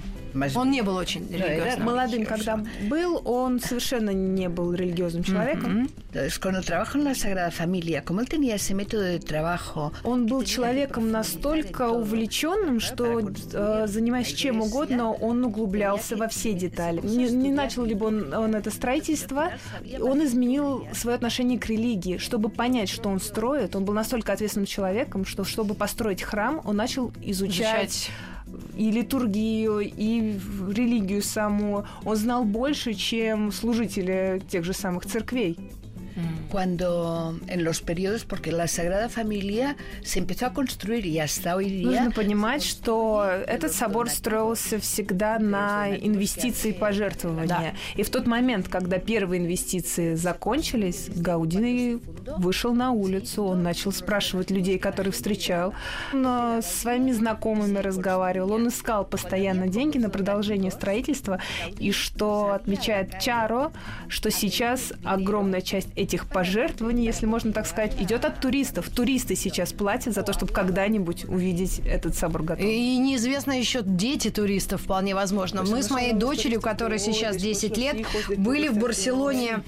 Он 0.54 0.70
не 0.70 0.82
был 0.82 0.96
очень 0.96 1.26
религиозным. 1.28 1.86
Молодым, 1.86 2.26
когда 2.26 2.60
был, 2.88 3.22
он 3.24 3.60
совершенно 3.60 4.10
не 4.10 4.48
был 4.48 4.72
религиозным 4.74 5.24
человеком. 5.24 5.88
El 6.12 6.30
trabajo 6.64 6.98
en 6.98 7.04
la 7.04 7.14
Sagrada 7.14 7.50
Familia, 7.50 8.02
como 8.02 8.20
él 8.20 8.28
tenía 8.28 8.54
ese 8.54 8.74
método 8.74 9.02
de 9.02 9.18
trabajo, 9.18 9.92
Он 10.02 10.26
был 10.26 10.42
человеком 10.44 11.10
настолько 11.10 11.90
увлеченным, 11.90 12.80
что, 12.80 13.20
э, 13.20 13.86
занимаясь 13.86 14.32
чем 14.32 14.60
угодно, 14.60 15.12
он 15.12 15.44
углублялся 15.44 16.16
во 16.16 16.28
все 16.28 16.52
детали. 16.52 17.00
Не, 17.02 17.28
не 17.30 17.52
начал 17.52 17.84
ли 17.84 17.94
бы 17.94 18.06
он, 18.06 18.32
он 18.32 18.54
это 18.54 18.70
строительство, 18.70 19.52
он 20.00 20.24
изменил 20.24 20.86
свое 20.92 21.16
отношение 21.16 21.58
к 21.58 21.66
религии. 21.66 22.16
Чтобы 22.18 22.48
понять, 22.48 22.88
что 22.88 23.08
он 23.08 23.20
строит, 23.20 23.76
он 23.76 23.84
был 23.84 23.94
настолько 23.94 24.32
ответственным 24.32 24.66
человеком, 24.66 25.24
что 25.26 25.44
чтобы 25.44 25.74
построить 25.74 26.22
храм, 26.22 26.60
он 26.64 26.76
начал 26.76 27.12
изучать 27.22 27.46
Изучать. 27.46 28.10
И 28.76 28.90
литургию, 28.90 29.80
и 29.80 30.38
религию 30.68 31.22
саму. 31.22 31.84
Он 32.04 32.16
знал 32.16 32.44
больше, 32.44 32.94
чем 32.94 33.50
служители 33.52 34.42
тех 34.48 34.64
же 34.64 34.72
самых 34.72 35.06
церквей. 35.06 35.58
Cuando 36.56 37.38
en 37.48 37.64
los 37.64 37.82
periodos, 37.82 38.24
porque 38.24 38.50
la 38.50 38.66
Sagrada 38.66 39.10
Familia 39.10 39.76
se 40.02 40.20
empezó 40.20 40.46
a 40.46 40.54
construir 40.54 41.04
y 41.04 41.20
hasta 41.20 41.54
hoy 41.54 41.68
día 41.68 41.84
Нужно 41.84 42.10
понимать, 42.12 42.62
что 42.62 43.26
этот 43.46 43.72
собор 43.74 44.08
строился 44.08 44.78
всегда 44.78 45.38
на 45.38 45.94
инвестиции 45.94 46.70
и 46.70 46.72
пожертвования. 46.72 47.74
И 47.96 48.02
в 48.02 48.08
тот 48.08 48.26
момент, 48.26 48.68
когда 48.68 48.98
первые 48.98 49.42
инвестиции 49.42 50.14
закончились, 50.14 51.10
Гауди 51.14 51.98
вышел 52.38 52.72
на 52.72 52.90
улицу, 52.90 53.44
он 53.44 53.62
начал 53.62 53.92
спрашивать 53.92 54.50
людей, 54.50 54.78
которых 54.78 55.14
встречал, 55.14 55.74
э, 56.14 56.60
с 56.62 56.80
своими 56.80 57.12
знакомыми 57.12 57.76
разговаривал, 57.80 58.52
он 58.52 58.68
искал 58.68 59.04
постоянно 59.04 59.68
деньги 59.68 59.98
на 59.98 60.08
продолжение 60.08 60.70
строительства, 60.70 61.38
и 61.78 61.92
что 61.92 62.52
отмечает 62.52 63.18
Чаро, 63.20 63.72
что 64.08 64.30
сейчас 64.30 64.94
огромная 65.04 65.60
часть 65.60 65.88
этих 65.96 66.26
пожертвований 66.26 66.45
пожертвование, 66.46 67.04
если 67.04 67.26
можно 67.26 67.52
так 67.52 67.66
сказать, 67.66 68.00
идет 68.00 68.24
от 68.24 68.40
туристов. 68.40 68.88
Туристы 68.90 69.34
сейчас 69.34 69.72
платят 69.72 70.14
за 70.14 70.22
то, 70.22 70.32
чтобы 70.32 70.52
когда-нибудь 70.52 71.24
увидеть 71.24 71.80
этот 71.80 72.14
собор 72.14 72.42
готов. 72.42 72.64
И 72.64 72.98
неизвестно 72.98 73.52
еще 73.52 73.82
дети 73.82 74.30
туристов, 74.30 74.82
вполне 74.82 75.14
возможно. 75.14 75.62
Мы 75.62 75.82
с 75.82 75.90
моей 75.90 76.12
дочерью, 76.12 76.60
которая 76.60 76.98
сейчас 76.98 77.36
10 77.36 77.76
лет, 77.76 77.96
были 78.36 78.68
в 78.68 78.78
Барселоне 78.78 79.64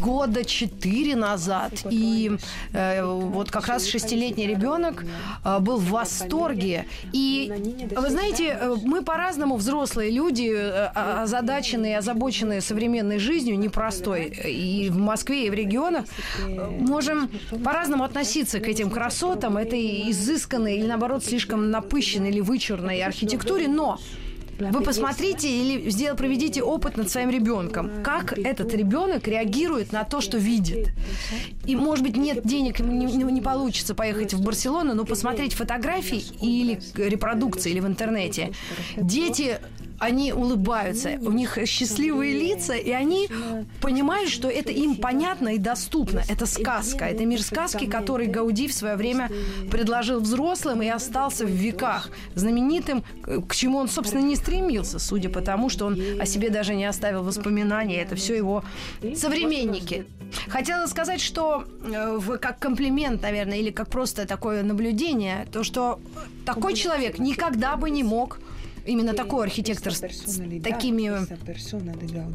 года 0.00 0.44
4 0.44 1.16
назад. 1.16 1.72
И 1.90 2.36
э, 2.72 3.04
вот 3.04 3.50
как 3.50 3.66
раз 3.66 3.86
шестилетний 3.86 4.46
ребенок 4.46 5.04
э, 5.44 5.58
был 5.58 5.78
в 5.78 5.90
восторге. 5.90 6.86
И 7.12 7.52
вы 7.96 8.10
знаете, 8.10 8.56
э, 8.60 8.76
мы 8.84 9.02
по-разному 9.02 9.56
взрослые 9.56 10.10
люди, 10.10 10.52
э, 10.54 10.86
озадаченные, 11.22 11.98
озабоченные 11.98 12.60
современной 12.60 13.18
жизнью, 13.18 13.58
непростой, 13.58 14.26
и 14.26 14.88
в 14.90 14.98
Москве, 14.98 15.46
и 15.46 15.50
в 15.50 15.54
регионах, 15.90 16.04
можем 16.80 17.28
по-разному 17.64 18.04
относиться 18.04 18.60
к 18.60 18.68
этим 18.68 18.90
красотам, 18.90 19.56
этой 19.56 20.10
изысканной 20.10 20.78
или, 20.78 20.86
наоборот, 20.86 21.24
слишком 21.24 21.70
напыщенной 21.70 22.30
или 22.30 22.40
вычурной 22.40 23.00
архитектуре, 23.02 23.68
но 23.68 23.98
вы 24.58 24.80
посмотрите 24.80 25.48
или 25.50 25.90
сдел- 25.90 26.16
проведите 26.16 26.62
опыт 26.62 26.96
над 26.96 27.10
своим 27.10 27.28
ребенком. 27.28 27.90
Как 28.02 28.38
этот 28.38 28.72
ребенок 28.72 29.28
реагирует 29.28 29.92
на 29.92 30.04
то, 30.04 30.22
что 30.22 30.38
видит. 30.38 30.88
И, 31.66 31.76
может 31.76 32.02
быть, 32.02 32.16
нет 32.16 32.46
денег, 32.46 32.80
не, 32.80 33.04
не- 33.04 33.32
не 33.32 33.40
получится 33.42 33.94
поехать 33.94 34.32
в 34.32 34.42
Барселону, 34.42 34.94
но 34.94 35.04
посмотреть 35.04 35.52
фотографии 35.52 36.22
или 36.40 36.80
репродукции, 36.96 37.70
или 37.70 37.80
в 37.80 37.86
интернете. 37.86 38.52
Дети 38.96 39.58
они 39.98 40.32
улыбаются, 40.32 41.18
у 41.20 41.32
них 41.32 41.58
счастливые 41.66 42.38
лица, 42.38 42.74
и 42.74 42.90
они 42.90 43.28
понимают, 43.80 44.30
что 44.30 44.48
это 44.48 44.72
им 44.72 44.96
понятно 44.96 45.54
и 45.54 45.58
доступно. 45.58 46.22
Это 46.28 46.46
сказка, 46.46 47.06
это 47.06 47.24
мир 47.24 47.42
сказки, 47.42 47.86
который 47.86 48.26
Гауди 48.26 48.68
в 48.68 48.72
свое 48.72 48.96
время 48.96 49.30
предложил 49.70 50.20
взрослым 50.20 50.82
и 50.82 50.88
остался 50.88 51.46
в 51.46 51.50
веках 51.50 52.10
знаменитым, 52.34 53.04
к 53.22 53.54
чему 53.54 53.78
он, 53.78 53.88
собственно, 53.88 54.22
не 54.22 54.36
стремился, 54.36 54.98
судя 54.98 55.28
по 55.28 55.40
тому, 55.40 55.68
что 55.68 55.86
он 55.86 55.98
о 56.20 56.26
себе 56.26 56.50
даже 56.50 56.74
не 56.74 56.84
оставил 56.84 57.22
воспоминаний. 57.22 57.94
Это 57.96 58.16
все 58.16 58.36
его 58.36 58.64
современники. 59.14 60.06
Хотела 60.48 60.86
сказать, 60.86 61.20
что 61.20 61.64
э, 61.84 62.18
как 62.40 62.58
комплимент, 62.58 63.22
наверное, 63.22 63.58
или 63.58 63.70
как 63.70 63.88
просто 63.88 64.26
такое 64.26 64.62
наблюдение, 64.62 65.46
то, 65.52 65.62
что 65.62 66.00
такой 66.44 66.74
человек 66.74 67.18
никогда 67.18 67.76
бы 67.76 67.90
не 67.90 68.02
мог 68.02 68.38
именно 68.86 69.14
такой 69.14 69.46
архитектор 69.46 69.92
с, 69.92 70.00
такими 70.62 71.02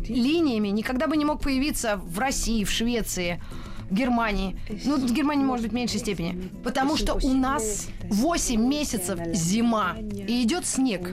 линиями 0.08 0.70
никогда 0.70 1.08
бы 1.08 1.18
не 1.18 1.26
мог 1.26 1.42
появиться 1.42 1.98
в 1.98 2.20
России, 2.20 2.64
в 2.64 2.70
Швеции, 2.70 3.42
Германии. 3.92 4.58
Ну, 4.86 4.98
в 4.98 5.14
Германии, 5.14 5.44
может 5.44 5.64
быть, 5.64 5.72
в 5.72 5.76
меньшей 5.76 6.00
степени. 6.00 6.50
Потому 6.64 6.98
что 6.98 7.16
у 7.16 7.34
нас 7.34 7.88
8 8.10 8.62
месяцев 8.62 9.20
зима, 9.34 9.96
и 10.28 10.44
идет 10.44 10.66
снег. 10.66 11.10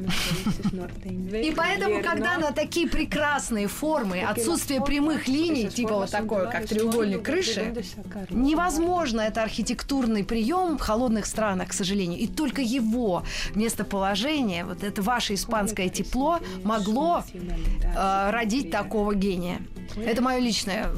И 1.32 1.52
поэтому, 1.56 2.02
когда 2.02 2.38
на 2.38 2.52
такие 2.52 2.88
прекрасные 2.88 3.66
формы, 3.66 4.22
отсутствие 4.22 4.80
прямых 4.80 5.28
линий, 5.28 5.68
типа 5.68 5.94
вот 5.94 6.10
такое, 6.10 6.46
как 6.46 6.66
треугольник 6.66 7.22
крыши, 7.22 7.74
невозможно 8.30 9.20
это 9.22 9.42
архитектурный 9.42 10.24
прием 10.24 10.78
в 10.78 10.80
холодных 10.80 11.26
странах, 11.26 11.68
к 11.68 11.72
сожалению. 11.72 12.18
И 12.18 12.26
только 12.26 12.62
его 12.62 13.24
местоположение, 13.54 14.64
вот 14.64 14.82
это 14.82 15.02
ваше 15.02 15.34
испанское 15.34 15.88
тепло, 15.88 16.38
могло 16.64 17.22
э, 17.34 18.30
родить 18.30 18.70
такого 18.70 19.14
гения. 19.14 19.60
Это 19.96 20.22
мое 20.22 20.38
личное 20.38 20.88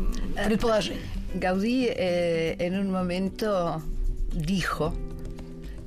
предположение. 0.47 1.03
Gaudí 1.35 1.87
eh, 1.89 2.57
en 2.59 2.79
un 2.79 2.91
momento 2.91 3.83
dijo 4.35 4.93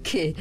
que, 0.04 0.36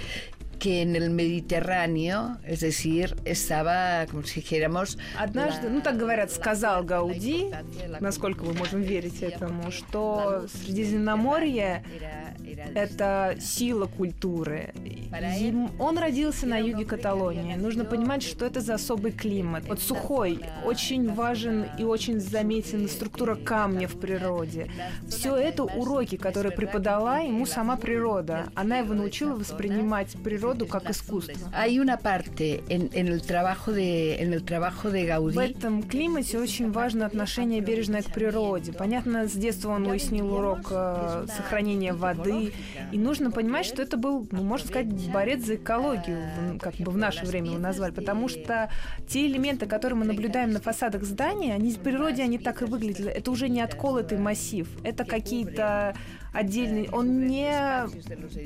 que 0.62 0.82
en 0.82 0.94
el 0.94 1.10
Mediterráneo, 1.10 2.38
es 2.46 2.60
decir, 2.60 3.16
estaba, 3.24 4.06
como 4.06 4.22
si 4.22 4.40
dijéramos... 4.42 4.96
Однажды, 5.18 5.68
ну 5.68 5.80
так 5.80 5.96
говорят, 5.96 6.30
сказал 6.30 6.84
Гауди, 6.84 7.50
насколько 7.98 8.44
мы 8.44 8.54
можем 8.54 8.80
верить 8.80 9.22
этому, 9.22 9.72
что 9.72 10.46
Средиземноморье– 10.62 11.82
это 12.76 13.34
сила 13.40 13.86
культуры. 13.86 14.72
Он 15.80 15.98
родился 15.98 16.46
на 16.46 16.58
юге 16.58 16.84
Каталонии. 16.84 17.56
Нужно 17.56 17.84
понимать, 17.84 18.22
что 18.22 18.46
это 18.46 18.60
за 18.60 18.74
особый 18.74 19.10
климат. 19.10 19.66
Вот 19.66 19.80
сухой, 19.80 20.38
очень 20.64 21.12
важен 21.12 21.66
и 21.76 21.82
очень 21.82 22.20
заметен 22.20 22.88
структура 22.88 23.34
камня 23.34 23.88
в 23.88 23.98
природе. 23.98 24.70
Все 25.08 25.34
это 25.34 25.64
уроки, 25.64 26.16
которые 26.16 26.52
преподала 26.52 27.18
ему 27.18 27.46
сама 27.46 27.76
природа. 27.76 28.44
Она 28.54 28.78
его 28.78 28.94
научила 28.94 29.34
воспринимать 29.34 30.12
природу 30.22 30.51
как 30.66 30.90
искусство. 30.90 31.48
Hay 31.52 31.78
una 31.78 31.96
parte 31.98 32.62
en, 32.68 32.90
en 32.92 33.08
el 33.08 33.22
trabajo 33.22 33.72
de 33.72 34.22
en 34.22 34.32
el 34.32 34.42
trabajo 34.44 34.90
de 34.90 35.04
В 35.04 35.08
Gaudí 35.08 35.38
этом 35.38 35.82
климате 35.82 36.38
очень 36.38 36.70
важно 36.72 37.06
отношение 37.06 37.60
бережное 37.60 38.02
к 38.02 38.12
природе. 38.12 38.72
Понятно, 38.72 39.26
с 39.28 39.32
детства 39.32 39.70
он 39.70 39.86
уяснил 39.86 40.32
урок 40.34 40.68
э, 40.70 41.26
сохранения 41.36 41.92
воды. 41.92 42.52
И 42.92 42.98
нужно 42.98 43.30
понимать, 43.30 43.66
что 43.66 43.82
это 43.82 43.96
был, 43.96 44.26
ну, 44.30 44.42
можно 44.42 44.68
сказать, 44.68 44.88
борец 45.10 45.44
за 45.44 45.56
экологию, 45.56 46.18
в- 46.38 46.58
как 46.58 46.74
бы 46.76 46.90
в 46.92 46.96
наше 46.96 47.24
время 47.26 47.50
его 47.50 47.58
назвали. 47.58 47.92
Потому 47.92 48.28
что 48.28 48.70
те 49.08 49.26
элементы, 49.26 49.66
которые 49.66 49.98
мы 49.98 50.04
наблюдаем 50.04 50.52
на 50.52 50.60
фасадах 50.60 51.04
зданий, 51.04 51.52
они 51.54 51.72
в 51.72 51.78
природе 51.78 52.22
они 52.22 52.38
так 52.38 52.62
и 52.62 52.64
выглядели. 52.64 53.10
Это 53.10 53.30
уже 53.30 53.48
не 53.48 53.60
отколотый 53.60 54.18
массив. 54.18 54.68
Это 54.84 55.04
какие-то 55.04 55.94
отдельные... 56.32 56.90
Он 56.90 57.26
не 57.26 57.86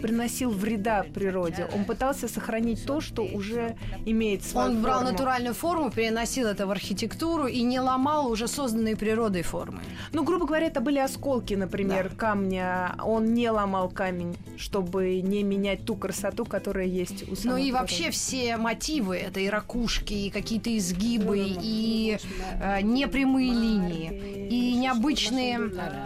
приносил 0.02 0.50
вреда 0.50 1.04
природе. 1.14 1.68
Он 1.74 1.84
пытался 1.84 2.28
сохранить 2.28 2.84
то, 2.84 3.00
что 3.00 3.22
уже 3.22 3.76
имеет 4.04 4.44
свою 4.44 4.70
Он 4.70 4.82
брал 4.82 4.98
форму. 5.00 5.12
натуральную 5.12 5.54
форму, 5.54 5.90
переносил 5.90 6.46
это 6.48 6.66
в 6.66 6.70
архитектуру 6.70 7.46
и 7.46 7.62
не 7.62 7.80
ломал 7.80 8.28
уже 8.30 8.48
созданные 8.48 8.96
природой 8.96 9.42
формы. 9.42 9.80
Ну, 10.12 10.24
грубо 10.24 10.46
говоря, 10.46 10.66
это 10.66 10.80
были 10.80 10.98
осколки, 10.98 11.54
например, 11.54 12.10
камня. 12.16 12.96
Он 13.02 13.34
не 13.34 13.50
ломал 13.50 13.88
камень, 13.88 14.36
чтобы 14.56 15.20
не 15.20 15.42
менять 15.42 15.84
ту 15.84 15.94
красоту, 15.96 16.44
которая 16.44 16.86
есть 16.86 17.22
у 17.24 17.30
Ну 17.30 17.36
самой 17.36 17.62
и 17.62 17.64
природы. 17.66 17.80
вообще 17.80 18.10
все 18.10 18.56
мотивы, 18.56 19.16
это 19.16 19.40
и 19.40 19.48
ракушки, 19.48 20.14
и 20.14 20.30
какие-то 20.30 20.76
изгибы, 20.76 21.38
и 21.62 22.18
э, 22.60 22.80
непрямые 22.82 23.52
линии, 23.52 24.48
и 24.48 24.74
необычные 24.74 25.60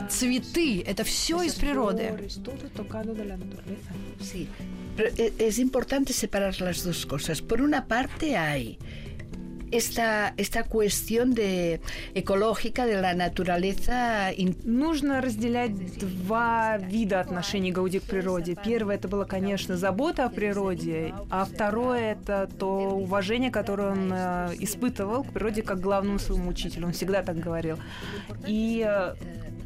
цветы, 0.09 0.83
это 0.87 1.05
все 1.05 1.43
из 1.43 1.55
природы. 1.55 1.70
Naturaleza. 3.37 3.91
Sí, 4.21 4.49
pero 4.97 5.11
e- 5.17 5.33
es 5.39 5.59
importante 5.59 6.13
separar 6.13 6.61
las 6.61 6.85
dos 6.85 7.07
cosas. 7.07 7.43
Por 7.43 7.61
una 7.61 7.87
parte 7.87 8.37
hay 8.37 8.79
esta, 9.71 10.35
esta 10.37 10.65
cuestión 10.65 11.35
de, 11.35 11.81
ecológica 12.15 12.87
de 12.87 13.01
la 13.01 13.15
naturaleza 13.15 14.31
Нужно 14.65 15.21
разделять 15.21 15.73
два 15.99 16.79
вида 16.79 17.21
отношений 17.21 17.73
Гауди 17.73 18.01
к 18.01 18.05
природе. 18.05 18.57
Первое 18.63 18.97
это 18.97 19.09
было, 19.09 19.25
конечно, 19.25 19.77
забота 19.77 20.25
о 20.25 20.29
природе, 20.29 21.15
а 21.31 21.45
второе 21.45 22.13
это 22.13 22.49
то 22.59 22.91
уважение, 22.91 23.51
которое 23.51 23.93
он 23.93 24.11
э, 24.13 24.55
испытывал 24.61 25.25
к 25.25 25.33
природе 25.33 25.63
как 25.63 25.81
главному 25.81 26.19
своему 26.19 26.51
учителю. 26.51 26.87
Он 26.87 26.93
всегда 26.93 27.23
так 27.23 27.39
говорил. 27.39 27.79
И 28.47 28.85
э, 28.87 29.15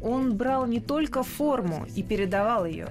он 0.05 0.37
брал 0.37 0.67
не 0.67 0.79
только 0.79 1.23
форму 1.23 1.87
и 1.95 2.03
передавал 2.03 2.65
ее, 2.65 2.87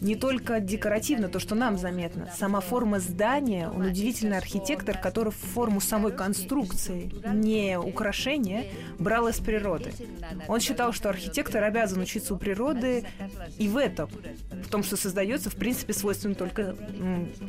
не 0.00 0.14
только 0.14 0.60
декоративно, 0.60 1.28
то, 1.28 1.38
что 1.38 1.54
нам 1.54 1.78
заметно. 1.78 2.28
Сама 2.36 2.60
форма 2.60 3.00
здания, 3.00 3.68
он 3.68 3.86
удивительный 3.86 4.36
архитектор, 4.36 4.96
который 4.96 5.32
форму 5.32 5.80
самой 5.80 6.12
конструкции, 6.12 7.10
не 7.32 7.78
украшения, 7.78 8.66
брал 8.98 9.28
из 9.28 9.38
природы. 9.38 9.92
Он 10.46 10.60
считал, 10.60 10.92
что 10.92 11.08
архитектор 11.08 11.62
обязан 11.62 12.00
учиться 12.00 12.34
у 12.34 12.38
природы 12.38 13.06
и 13.58 13.68
в 13.68 13.76
этом, 13.76 14.08
в 14.50 14.68
том, 14.68 14.82
что 14.82 14.96
создается, 14.96 15.50
в 15.50 15.54
принципе, 15.54 15.92
свойственно 15.92 16.34
только 16.34 16.76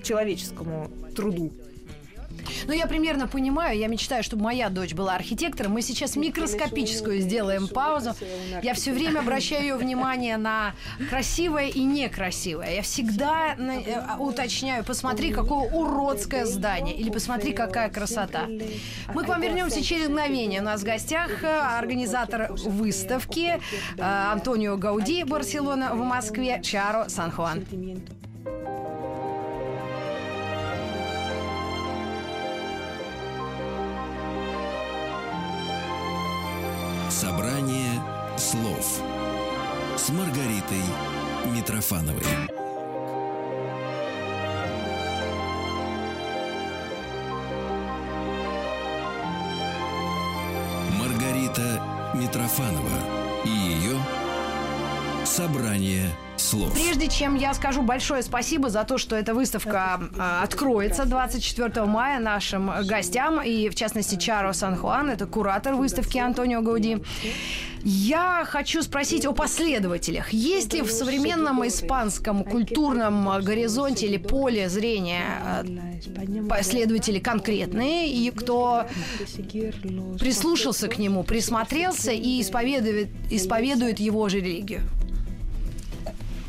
человеческому 0.03 0.89
труду. 1.15 1.51
Ну, 2.67 2.73
я 2.73 2.87
примерно 2.87 3.27
понимаю, 3.27 3.77
я 3.77 3.87
мечтаю, 3.87 4.23
чтобы 4.23 4.43
моя 4.43 4.69
дочь 4.69 4.93
была 4.93 5.15
архитектором. 5.15 5.73
Мы 5.73 5.81
сейчас 5.81 6.15
микроскопическую 6.15 7.19
сделаем 7.21 7.67
паузу. 7.67 8.15
Я 8.61 8.73
все 8.73 8.91
время 8.91 9.19
обращаю 9.19 9.63
ее 9.63 9.75
внимание 9.75 10.37
на 10.37 10.73
красивое 11.09 11.67
и 11.67 11.83
некрасивое. 11.83 12.75
Я 12.75 12.81
всегда 12.81 13.55
э, 13.55 14.17
уточняю, 14.19 14.83
посмотри, 14.83 15.31
какое 15.31 15.69
уродское 15.69 16.45
здание, 16.45 16.95
или 16.95 17.09
посмотри, 17.09 17.53
какая 17.53 17.89
красота. 17.89 18.47
Мы 19.13 19.23
к 19.23 19.27
вам 19.27 19.41
вернемся 19.41 19.83
через 19.83 20.07
мгновение. 20.07 20.61
У 20.61 20.63
нас 20.63 20.81
в 20.81 20.85
гостях 20.85 21.43
организатор 21.43 22.51
выставки 22.53 23.59
Антонио 23.97 24.77
Гауди, 24.77 25.23
Барселона 25.23 25.93
в 25.93 26.03
Москве, 26.03 26.61
Чаро 26.63 27.09
Сан-Хуан. 27.09 27.65
Собрание 37.19 38.01
слов 38.37 39.01
с 39.97 40.09
Маргаритой 40.09 40.81
Митрофановой. 41.53 42.23
Маргарита 50.97 51.83
Митрофанова 52.13 52.87
и 53.43 53.49
ее 53.49 53.97
собрание 55.25 55.68
слов. 56.49 56.73
Прежде 56.73 57.07
чем 57.07 57.35
я 57.35 57.53
скажу 57.53 57.81
большое 57.81 58.23
спасибо 58.23 58.69
за 58.69 58.83
то, 58.83 58.97
что 58.97 59.15
эта 59.15 59.33
выставка 59.33 59.99
а, 60.17 60.43
откроется 60.43 61.05
24 61.05 61.85
мая 61.85 62.19
нашим 62.19 62.71
гостям, 62.85 63.41
и 63.41 63.69
в 63.69 63.75
частности 63.75 64.15
Чаро 64.15 64.53
Сан-Хуан, 64.53 65.09
это 65.09 65.25
куратор 65.25 65.75
выставки 65.75 66.17
Антонио 66.17 66.61
Гауди. 66.61 66.97
Я 67.83 68.43
хочу 68.45 68.81
спросить 68.81 69.25
о 69.25 69.31
последователях. 69.31 70.33
Есть 70.33 70.73
ли 70.73 70.81
в 70.81 70.91
современном 70.91 71.65
испанском 71.65 72.43
культурном 72.43 73.41
горизонте 73.41 74.07
или 74.07 74.17
поле 74.17 74.67
зрения 74.67 75.63
э, 75.63 76.43
последователи 76.49 77.19
конкретные, 77.19 78.09
и 78.09 78.31
кто 78.31 78.85
прислушался 80.19 80.89
к 80.89 80.97
нему, 80.97 81.23
присмотрелся 81.23 82.11
и 82.11 82.41
исповедует, 82.41 83.09
исповедует 83.29 83.99
его 83.99 84.27
же 84.27 84.39
религию? 84.39 84.81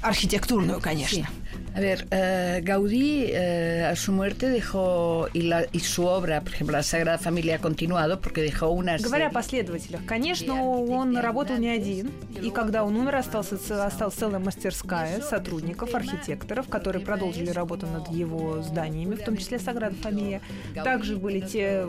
Архитектурную, 0.01 0.79
конечно. 0.81 1.27
A 1.73 1.79
ver, 1.81 2.07
eh, 2.11 2.61
Gaudí 2.63 3.25
eh, 3.27 3.85
a 3.91 3.95
su 3.97 4.11
muerte 4.13 4.47
dejó, 4.49 5.27
y, 5.33 5.41
la, 5.41 5.65
y 5.73 5.79
su 5.79 6.05
obra, 6.05 6.39
por 6.41 6.53
ejemplo, 6.53 6.77
la 6.77 6.83
Sagrada 6.83 7.17
Familia 7.17 7.55
ha 7.55 7.59
continuado, 7.59 8.21
porque 8.21 8.41
dejó 8.41 8.69
una 8.69 8.97
Говоря 8.97 9.25
о 9.25 9.29
serie- 9.29 9.33
последователях, 9.33 10.05
конечно, 10.05 10.53
он 10.63 11.17
работал 11.17 11.57
не 11.57 11.69
один. 11.69 12.11
И 12.42 12.50
когда 12.50 12.84
он 12.84 12.96
умер, 12.96 13.16
остался, 13.16 13.56
осталась 13.84 14.14
целая 14.14 14.38
мастерская 14.38 15.20
сотрудников, 15.20 15.94
архитекторов, 15.94 16.68
которые 16.68 17.04
продолжили 17.04 17.50
работу 17.50 17.86
над 17.86 18.08
его 18.08 18.62
зданиями, 18.62 19.14
в 19.14 19.24
том 19.24 19.36
числе 19.36 19.58
Саграда 19.58 19.94
Фамилия. 19.96 20.40
Также 20.74 21.16
были 21.16 21.40
те, 21.40 21.86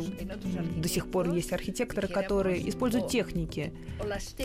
до 0.78 0.88
сих 0.88 1.10
пор 1.10 1.30
есть 1.34 1.54
архитекторы, 1.54 2.08
которые 2.08 2.68
используют 2.70 3.10
техники, 3.10 3.74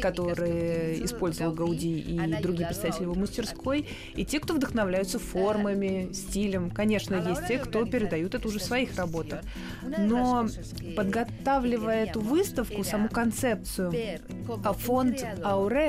которые 0.01 1.05
использовал 1.05 1.53
Гауди 1.53 1.99
и 1.99 2.43
другие 2.43 2.67
представители 2.67 3.05
его 3.05 3.15
мастерской, 3.15 3.89
и 4.15 4.25
те, 4.25 4.41
кто 4.41 4.55
вдохновляются 4.55 5.19
формами, 5.19 6.13
стилем. 6.13 6.71
Конечно, 6.71 7.15
есть 7.29 7.47
те, 7.47 7.59
кто 7.59 7.85
передают 7.85 8.35
это 8.35 8.49
уже 8.49 8.59
в 8.59 8.63
своих 8.63 8.97
работах. 8.97 9.41
Но 9.99 10.47
подготавливая 10.97 12.07
эту 12.07 12.21
выставку, 12.21 12.85
саму 12.85 13.09
концепцию, 13.09 13.93
а 14.65 14.73
фонд 14.73 15.25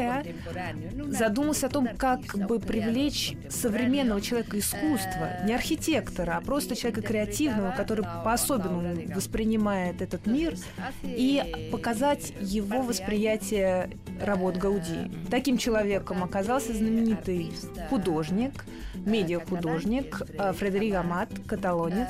Ауреа 0.08 1.12
задумался 1.12 1.68
о 1.68 1.70
том, 1.70 1.90
как 1.98 2.22
бы 2.48 2.60
привлечь 2.60 3.36
современного 3.50 4.22
человека 4.22 4.60
искусства, 4.60 5.44
не 5.46 5.54
архитектора, 5.54 6.38
а 6.38 6.42
просто 6.42 6.76
человека 6.76 7.02
креативного, 7.02 7.74
который 7.76 8.06
по-особенному 8.24 9.14
воспринимает 9.14 10.02
этот 10.02 10.26
мир, 10.26 10.56
и 11.04 11.70
показать 11.72 12.34
его 12.40 12.82
восприятие 12.82 13.90
работ 14.22 14.58
Гауди. 14.58 15.12
Таким 15.30 15.58
человеком 15.58 16.24
оказался 16.24 16.74
знаменитый 16.74 17.52
художник, 17.90 18.66
медиахудожник 18.96 20.22
э, 20.38 20.54
Фредерик 20.54 20.96
Амат, 20.96 21.30
каталонец. 21.46 22.10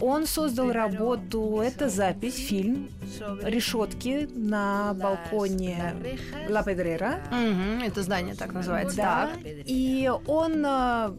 Он 0.00 0.26
создал 0.26 0.72
работу, 0.72 1.60
это 1.60 1.88
запись, 1.88 2.36
фильм 2.36 2.88
«Решетки 3.42 4.28
на 4.34 4.94
балконе 4.94 5.94
Ла 6.48 6.62
Педрера». 6.62 7.20
Мгм, 7.30 7.82
это 7.82 8.02
здание 8.02 8.34
так 8.34 8.52
называется. 8.52 8.96
Да. 8.96 9.30
И 9.44 10.10
он 10.26 10.64
э, 10.64 11.12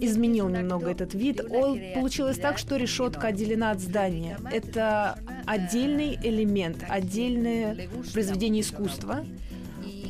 изменил 0.00 0.48
немного 0.48 0.90
этот 0.90 1.14
вид. 1.14 1.40
Он, 1.50 1.80
получилось 1.94 2.38
так, 2.38 2.58
что 2.58 2.76
решетка 2.76 3.28
отделена 3.28 3.72
от 3.72 3.80
здания. 3.80 4.38
Это 4.52 5.18
отдельный 5.46 6.18
элемент, 6.22 6.84
отдельное 6.88 7.88
произведение 8.12 8.62
искусства. 8.62 9.24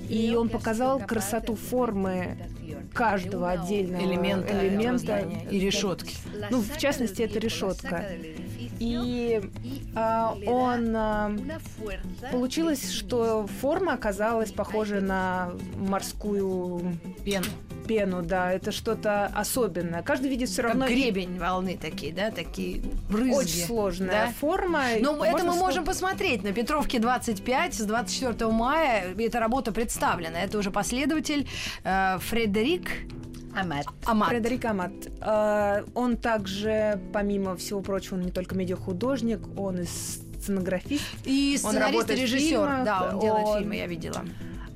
И 0.09 0.35
он 0.37 0.48
показал 0.48 1.00
красоту 1.00 1.56
формы 1.56 2.38
каждого 2.96 3.50
отдельного 3.50 4.02
Элемента 4.02 4.66
элемента 4.66 5.18
и 5.50 5.61
решетки. 5.61 6.16
Ну, 6.50 6.61
в 6.61 6.78
частности, 6.78 7.22
это 7.22 7.38
решетка. 7.38 8.04
И 8.78 9.40
а, 9.94 10.37
он 10.46 10.94
а, 10.94 11.37
получилось, 12.30 12.90
что 12.90 13.46
форма 13.61 13.94
оказалась 13.94 14.52
похожа 14.52 15.00
на 15.00 15.52
морскую 15.76 16.98
Пену. 17.24 17.46
Пену, 17.87 18.22
да, 18.22 18.53
это 18.53 18.72
что-то 18.72 19.27
особенное. 19.35 20.03
Каждый 20.03 20.29
видит 20.31 20.49
все 20.49 20.62
Как 20.62 20.72
равно 20.72 20.87
гребень 20.87 21.38
волны 21.38 21.79
такие, 21.81 22.12
да, 22.12 22.31
такие 22.31 22.83
брызги. 23.09 23.33
очень 23.35 23.66
сложная 23.66 24.27
Да? 24.27 24.33
форма. 24.40 24.83
Ну, 25.01 25.22
это 25.22 25.33
Можно 25.33 25.53
мы 25.53 25.57
сло- 25.57 25.61
можем 25.61 25.85
посмотреть 25.85 26.42
на 26.44 26.53
Петровке 26.53 26.99
25 26.99 27.75
с 27.75 27.81
24 27.81 28.51
мая. 28.51 29.14
Эта 29.18 29.40
работа 29.40 29.72
представлена. 29.72 30.40
Это 30.42 30.59
уже 30.59 30.70
последователь 30.70 31.46
э, 31.85 32.18
Фредерик 32.20 32.90
Amat. 33.55 33.85
Амат. 34.05 34.29
Фредерик 34.29 34.64
Амат. 34.66 34.92
А, 35.20 35.83
Он 35.94 36.16
также, 36.16 37.01
помимо 37.12 37.57
всего 37.57 37.81
прочего, 37.81 38.16
он 38.16 38.22
не 38.22 38.31
только 38.31 38.55
медиахудожник, 38.55 39.40
он 39.59 39.81
и 39.81 39.85
сценографист. 39.87 41.03
И 41.25 41.57
сценарист 41.59 42.11
и 42.11 42.14
режиссер. 42.16 42.49
фильмах, 42.59 42.85
Да, 42.85 43.11
он 43.14 43.20
делает 43.20 43.46
он- 43.46 43.59
фильмы, 43.59 43.77
я 43.77 43.87
видела. 43.87 44.25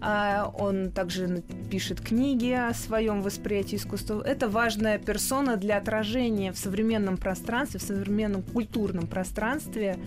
А, 0.00 0.52
Он 0.58 0.90
также 0.90 1.42
пишет 1.70 2.00
книги 2.00 2.52
о 2.52 2.72
своем 2.72 3.22
восприятии 3.22 3.76
искусства. 3.76 4.22
Это 4.22 4.48
важная 4.48 4.98
персона 4.98 5.56
для 5.56 5.76
отражения 5.76 6.52
в 6.52 6.58
современном 6.58 7.16
пространстве, 7.16 7.80
в 7.80 7.82
современном 7.82 8.42
культурном 8.42 9.06
пространстве 9.06 9.98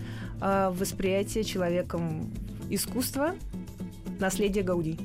а, 0.42 0.72
восприятия 0.72 1.44
человеком 1.44 2.32
искусства, 2.70 3.36
наследия 4.20 4.64
Гауди. 4.64 4.98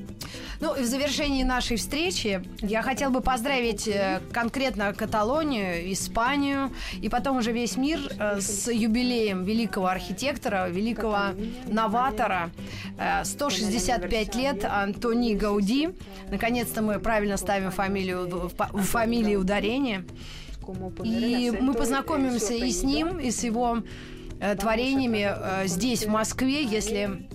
Ну, 0.61 0.75
и 0.75 0.81
в 0.81 0.85
завершении 0.85 1.43
нашей 1.43 1.77
встречи 1.77 2.43
я 2.61 2.81
хотела 2.81 3.11
бы 3.11 3.21
поздравить 3.21 3.87
э, 3.87 4.19
конкретно 4.33 4.93
Каталонию, 4.93 5.91
Испанию 5.93 6.71
и 7.01 7.07
потом 7.07 7.37
уже 7.37 7.53
весь 7.53 7.77
мир 7.77 7.99
э, 8.19 8.41
с 8.41 8.69
юбилеем 8.69 9.45
великого 9.45 9.87
архитектора, 9.87 10.67
великого 10.67 11.35
новатора. 11.67 12.51
Э, 12.97 13.23
165 13.23 14.35
лет 14.35 14.65
Антони 14.65 15.33
Гауди. 15.33 15.91
Наконец-то 16.29 16.81
мы 16.81 16.99
правильно 16.99 17.37
ставим 17.37 17.71
фамилию, 17.71 18.49
в, 18.49 18.81
фамилии 18.83 19.35
ударение. 19.35 20.03
И 21.03 21.51
мы 21.59 21.73
познакомимся 21.73 22.53
и 22.53 22.69
с 22.69 22.83
ним, 22.83 23.17
и 23.17 23.31
с 23.31 23.43
его 23.43 23.79
э, 24.39 24.55
творениями 24.55 25.27
э, 25.29 25.67
здесь, 25.67 26.05
в 26.05 26.09
Москве, 26.09 26.63
если 26.63 27.27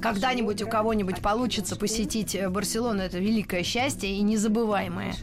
когда-нибудь 0.00 0.62
у 0.62 0.68
кого-нибудь 0.68 1.20
получится 1.20 1.76
посетить 1.76 2.34
э, 2.34 2.48
Барселону, 2.48 3.02
это 3.02 3.18
великое 3.18 3.62
счастье 3.62 4.10
и 4.10 4.20
незабываемое 4.22 5.14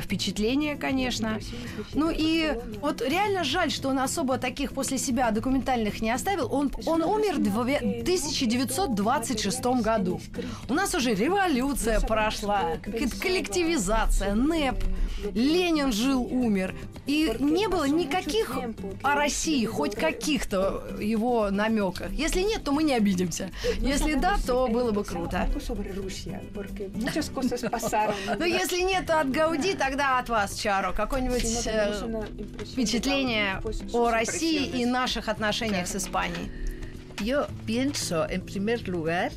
впечатление, 0.00 0.76
конечно. 0.76 1.38
Ну 1.94 2.10
и 2.14 2.52
вот 2.80 3.02
реально 3.02 3.44
жаль, 3.44 3.70
что 3.70 3.88
он 3.88 3.98
особо 3.98 4.38
таких 4.38 4.72
после 4.72 4.98
себя 4.98 5.30
документальных 5.30 6.00
не 6.00 6.10
оставил. 6.10 6.48
Он, 6.52 6.70
он 6.86 7.02
умер 7.02 7.36
в 7.36 7.42
две- 7.42 8.02
1926 8.02 9.82
году. 9.82 10.20
У 10.68 10.74
нас 10.74 10.94
уже 10.94 11.14
революция 11.14 12.00
прошла, 12.00 12.76
коллективизация, 13.20 14.34
НЭП, 14.34 14.82
Ленин 15.34 15.92
жил, 15.92 16.22
умер. 16.22 16.74
И 17.06 17.34
не 17.38 17.68
было 17.68 17.84
никаких 17.88 18.58
о 19.02 19.14
России, 19.14 19.64
хоть 19.64 19.94
каких-то 19.94 20.84
его 21.00 21.50
намеках. 21.50 22.12
Если 22.12 22.42
нет, 22.42 22.64
то 22.64 22.72
мы 22.72 22.82
не 22.82 22.94
обидимся. 22.94 23.50
Если 23.80 24.14
да, 24.14 24.36
то 24.46 24.68
было 24.68 24.92
бы 24.92 25.04
круто. 25.04 25.48
Ну, 28.38 28.44
если 28.44 28.80
нет, 28.82 29.06
то 29.06 29.20
от 29.20 29.30
Гауди, 29.30 29.74
тогда 29.74 30.18
от 30.18 30.28
вас, 30.28 30.54
Чаро. 30.54 30.92
Какое-нибудь 30.92 31.66
э, 31.66 31.92
впечатление 32.64 33.60
о 33.92 34.10
России 34.10 34.66
и 34.66 34.84
наших 34.86 35.28
отношениях 35.28 35.86
с 35.86 35.96
Испанией. 35.96 36.50
Yo 37.20 37.48
pienso, 37.66 38.28
en 38.30 38.42
primer 38.42 38.86
lugar, 38.86 39.32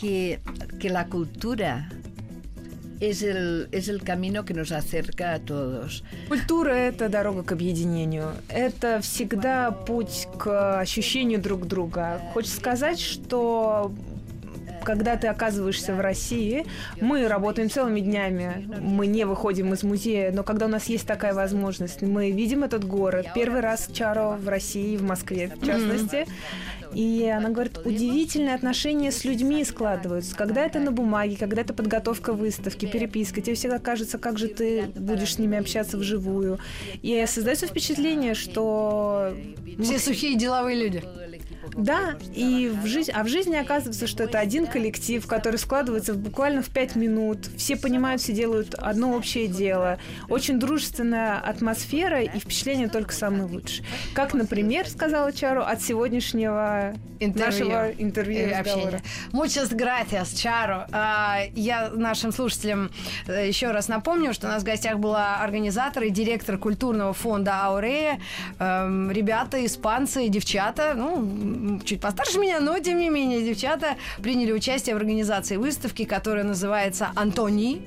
que, 0.00 0.40
que 0.80 0.90
la 0.90 1.06
cultura 1.06 1.88
es 3.10 3.22
el, 3.22 3.68
es 3.72 3.88
el 3.88 4.02
camino 4.02 4.44
que 4.44 4.54
nos 4.54 4.72
acerca 4.72 5.34
a 5.34 5.38
todos. 5.38 6.02
Культура— 6.28 6.70
это 6.72 7.08
дорога 7.08 7.42
к 7.42 7.52
объединению. 7.52 8.32
Это 8.48 9.00
всегда 9.00 9.70
путь 9.70 10.28
к 10.38 10.80
ощущению 10.80 11.40
друг 11.40 11.66
друга. 11.66 12.20
Хочется 12.32 12.56
сказать, 12.56 13.00
что 13.00 13.92
когда 14.84 15.16
ты 15.16 15.28
оказываешься 15.28 15.94
в 15.94 16.00
России, 16.00 16.66
мы 17.00 17.26
работаем 17.26 17.70
целыми 17.70 18.00
днями, 18.00 18.68
мы 18.80 19.06
не 19.06 19.24
выходим 19.24 19.72
из 19.72 19.82
музея, 19.82 20.30
но 20.30 20.42
когда 20.44 20.66
у 20.66 20.68
нас 20.68 20.86
есть 20.86 21.06
такая 21.06 21.34
возможность, 21.34 22.02
мы 22.02 22.30
видим 22.30 22.62
этот 22.64 22.84
город. 22.84 23.26
Первый 23.34 23.60
раз 23.60 23.88
Чаро 23.92 24.36
в 24.36 24.48
России, 24.48 24.96
в 24.96 25.02
Москве, 25.02 25.50
в 25.60 25.64
частности. 25.64 26.26
И 26.94 27.26
она 27.26 27.50
говорит, 27.50 27.78
удивительные 27.84 28.54
отношения 28.54 29.10
с 29.10 29.24
людьми 29.24 29.64
складываются. 29.64 30.34
Когда 30.34 30.64
это 30.64 30.78
на 30.78 30.92
бумаге, 30.92 31.36
когда 31.38 31.62
это 31.62 31.74
подготовка 31.74 32.32
выставки, 32.32 32.86
переписка, 32.86 33.40
тебе 33.40 33.56
всегда 33.56 33.78
кажется, 33.78 34.18
как 34.18 34.38
же 34.38 34.48
ты 34.48 34.84
будешь 34.94 35.34
с 35.34 35.38
ними 35.38 35.58
общаться 35.58 35.98
вживую. 35.98 36.58
И 37.02 37.24
создается 37.26 37.66
впечатление, 37.66 38.34
что... 38.34 39.34
Все 39.80 39.98
сухие 39.98 40.36
деловые 40.36 40.78
люди. 40.78 41.02
Да, 41.72 42.16
и 42.34 42.72
в 42.82 42.86
жизни, 42.86 43.12
а 43.14 43.22
в 43.24 43.28
жизни 43.28 43.56
оказывается, 43.56 44.06
что 44.06 44.24
это 44.24 44.38
один 44.38 44.66
коллектив, 44.66 45.26
который 45.26 45.56
складывается 45.56 46.14
буквально 46.14 46.62
в 46.62 46.70
пять 46.70 46.96
минут. 46.96 47.38
Все 47.56 47.76
понимают, 47.76 48.20
все 48.20 48.32
делают 48.32 48.74
одно 48.74 49.16
общее 49.16 49.46
дело. 49.46 49.98
Очень 50.28 50.58
дружественная 50.58 51.38
атмосфера 51.38 52.22
и 52.22 52.38
впечатление 52.38 52.88
только 52.88 53.12
самые 53.12 53.44
лучшие. 53.44 53.86
Как, 54.14 54.34
например, 54.34 54.88
сказала 54.88 55.32
Чару, 55.32 55.62
от 55.62 55.82
сегодняшнего 55.82 56.94
интервью. 57.20 57.68
нашего 57.68 57.90
интервью 57.98 58.48
и 58.48 58.52
разговора. 58.52 59.00
Muchas 59.32 59.74
gracias, 59.74 60.36
Чару. 60.36 60.82
А, 60.92 61.40
я 61.54 61.90
нашим 61.90 62.32
слушателям 62.32 62.90
э, 63.26 63.48
еще 63.48 63.70
раз 63.70 63.88
напомню, 63.88 64.32
что 64.34 64.46
у 64.46 64.50
нас 64.50 64.62
в 64.62 64.66
гостях 64.66 64.98
была 64.98 65.36
организатор 65.36 66.02
и 66.04 66.10
директор 66.10 66.58
культурного 66.58 67.12
фонда 67.12 67.66
Аурея. 67.66 68.20
Эм, 68.58 69.10
ребята, 69.10 69.64
испанцы, 69.64 70.28
девчата, 70.28 70.94
ну, 70.94 71.22
чуть 71.84 72.00
постарше 72.00 72.38
меня, 72.38 72.60
но 72.60 72.78
тем 72.78 72.98
не 72.98 73.08
менее 73.08 73.42
девчата 73.42 73.96
приняли 74.22 74.52
участие 74.52 74.94
в 74.94 74.98
организации 74.98 75.56
выставки, 75.56 76.04
которая 76.04 76.44
называется 76.44 77.10
«Антони», 77.14 77.82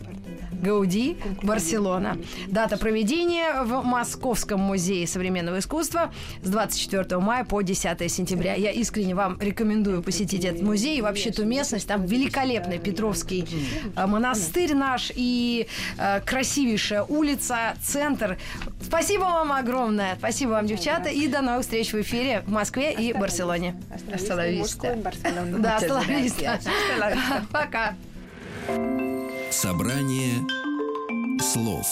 Гауди, 0.61 1.17
Барселона. 1.43 2.17
Дата 2.47 2.77
проведения 2.77 3.63
в 3.63 3.83
Московском 3.83 4.59
музее 4.59 5.07
современного 5.07 5.59
искусства 5.59 6.11
с 6.41 6.49
24 6.49 7.19
мая 7.19 7.43
по 7.43 7.61
10 7.61 8.11
сентября. 8.11 8.55
Я 8.55 8.71
искренне 8.71 9.15
вам 9.15 9.37
рекомендую 9.39 10.01
посетить 10.03 10.45
этот 10.45 10.61
музей 10.61 10.97
и 10.97 11.01
вообще 11.01 11.31
ту 11.31 11.45
местность. 11.45 11.87
Там 11.87 12.05
великолепный 12.05 12.79
Петровский 12.79 13.47
э, 13.95 14.05
монастырь 14.05 14.73
наш 14.73 15.11
и 15.15 15.67
э, 15.97 16.21
красивейшая 16.21 17.03
улица, 17.03 17.75
центр. 17.81 18.37
Спасибо 18.81 19.23
вам 19.23 19.51
огромное. 19.51 20.15
Спасибо 20.17 20.51
вам, 20.51 20.67
девчата. 20.67 21.09
И 21.09 21.27
до 21.27 21.41
новых 21.41 21.61
встреч 21.63 21.93
в 21.93 22.01
эфире 22.01 22.43
в 22.45 22.51
Москве 22.51 22.93
и 22.93 23.13
Барселоне. 23.13 23.75
Hasta 24.11 24.35
la 24.35 24.45
vista. 24.45 24.95
Да, 25.59 25.77
hasta 25.77 25.93
la 25.93 26.03
vista. 26.03 26.59
Пока. 27.51 27.95
Собрание 29.51 30.45
слов 31.41 31.87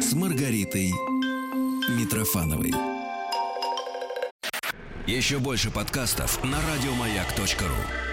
с 0.00 0.12
Маргаритой 0.14 0.90
Митрофановой. 1.90 2.74
Еще 5.06 5.38
больше 5.38 5.70
подкастов 5.70 6.42
на 6.44 6.58
радиомаяк.ру. 6.62 8.09